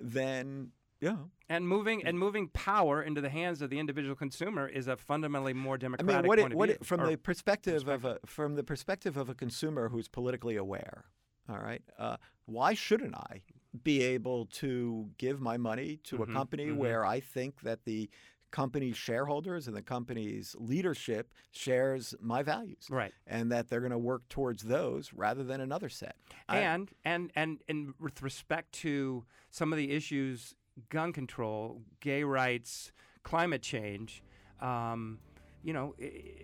then 0.00 0.70
yeah. 1.04 1.16
And 1.48 1.68
moving 1.68 2.04
and 2.06 2.18
moving 2.18 2.48
power 2.48 3.02
into 3.02 3.20
the 3.20 3.28
hands 3.28 3.60
of 3.62 3.68
the 3.70 3.78
individual 3.78 4.14
consumer 4.16 4.66
is 4.66 4.88
a 4.88 4.96
fundamentally 4.96 5.52
more 5.52 5.76
democratic 5.78 6.16
I 6.16 6.20
mean, 6.20 6.26
what 6.28 6.38
point 6.38 6.52
it, 6.52 6.54
of 6.54 6.62
view. 6.68 6.74
it, 6.80 6.86
from 6.86 7.00
the 7.10 7.16
perspective, 7.18 7.86
of 7.88 8.04
a 8.04 8.18
from 8.26 8.54
the 8.54 8.64
perspective 8.64 9.16
of 9.16 9.28
a 9.28 9.34
consumer 9.34 9.88
who's 9.90 10.08
politically 10.08 10.56
aware, 10.56 11.04
all 11.48 11.58
right, 11.58 11.82
uh, 11.98 12.16
why 12.46 12.74
shouldn't 12.74 13.14
I 13.14 13.42
be 13.82 14.02
able 14.02 14.46
to 14.46 15.10
give 15.18 15.40
my 15.40 15.56
money 15.58 15.98
to 16.04 16.16
Mhm, 16.18 16.30
a 16.30 16.32
company 16.32 16.66
mhm. 16.66 16.76
where 16.76 17.04
I 17.04 17.20
think 17.20 17.60
that 17.62 17.84
the 17.84 18.08
company's 18.50 18.96
shareholders 18.96 19.66
and 19.66 19.76
the 19.76 19.82
company's 19.82 20.54
leadership 20.58 21.32
shares 21.50 22.14
my 22.20 22.40
values, 22.42 22.86
right. 22.88 23.12
and 23.26 23.50
that 23.50 23.68
they're 23.68 23.80
going 23.80 23.90
to 23.90 23.98
work 23.98 24.22
towards 24.28 24.62
those 24.62 25.12
rather 25.12 25.42
than 25.42 25.60
another 25.60 25.88
set. 25.88 26.16
I- 26.48 26.60
and 26.60 26.90
and 27.04 27.32
and 27.34 27.62
and 27.68 27.94
with 27.98 28.22
respect 28.22 28.70
to 28.84 29.24
some 29.50 29.72
of 29.72 29.76
the 29.76 29.90
issues, 29.90 30.54
gun 30.88 31.12
control, 31.12 31.80
gay 32.00 32.24
rights, 32.24 32.92
climate 33.22 33.62
change, 33.62 34.22
um, 34.60 35.18
you 35.62 35.72
know, 35.72 35.94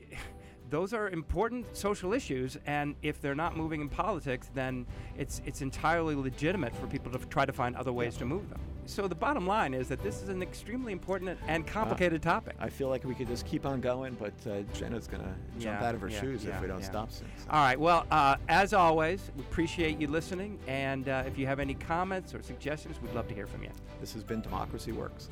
those 0.71 0.95
are 0.95 1.11
important 1.11 1.77
social 1.77 2.13
issues. 2.13 2.57
And 2.67 2.95
if 3.03 3.21
they're 3.21 3.35
not 3.35 3.57
moving 3.57 3.81
in 3.81 3.89
politics, 3.89 4.51
then 4.55 4.87
it's 5.17 5.43
it's 5.45 5.63
entirely 5.63 6.15
legitimate 6.15 6.75
for 6.75 6.87
people 6.87 7.13
to 7.13 7.19
try 7.27 7.45
to 7.45 7.53
find 7.53 7.77
other 7.77 7.93
ways 7.93 8.17
to 8.19 8.25
move 8.25 8.49
them. 8.49 8.61
So 8.87 9.07
the 9.07 9.15
bottom 9.15 9.47
line 9.47 9.73
is 9.73 9.89
that 9.89 10.03
this 10.03 10.21
is 10.23 10.29
an 10.29 10.43
extremely 10.43 10.93
important 10.93 11.39
and 11.47 11.67
complicated 11.67 12.23
topic. 12.23 12.57
I 12.59 12.69
feel 12.69 12.89
like 12.89 13.05
we 13.05 13.15
could 13.15 13.29
just 13.29 13.47
keep 13.47 13.65
on 13.65 13.81
going, 13.81 14.17
but 14.19 14.33
uh, 14.51 14.63
Jenna's 14.75 15.07
going 15.07 15.23
to 15.23 15.33
jump 15.61 15.81
Yeah, 15.81 15.89
out 15.89 15.95
of 15.95 16.01
her 16.01 16.09
yeah, 16.09 16.21
shoes 16.21 16.45
yeah, 16.45 16.57
if 16.57 16.61
we 16.63 16.67
don't 16.67 16.85
stop 16.85 17.13
soon. 17.13 17.29
so. 17.37 17.45
All 17.51 17.63
right. 17.63 17.79
Well, 17.79 18.05
uh, 18.11 18.37
as 18.49 18.73
always, 18.75 19.31
we 19.37 19.43
appreciate 19.43 20.01
you 20.01 20.09
listening. 20.09 20.59
And 20.67 21.09
uh, 21.09 21.23
if 21.27 21.39
you 21.39 21.47
have 21.47 21.61
any 21.61 21.75
comments 21.75 22.35
or 22.35 22.43
suggestions, 22.43 23.01
we'd 23.01 23.15
love 23.15 23.29
to 23.29 23.35
hear 23.35 23.47
from 23.47 23.63
you. 23.63 23.71
This 24.01 24.13
has 24.15 24.25
been 24.25 24.41
Democracy 24.41 24.93
Works. 24.93 25.29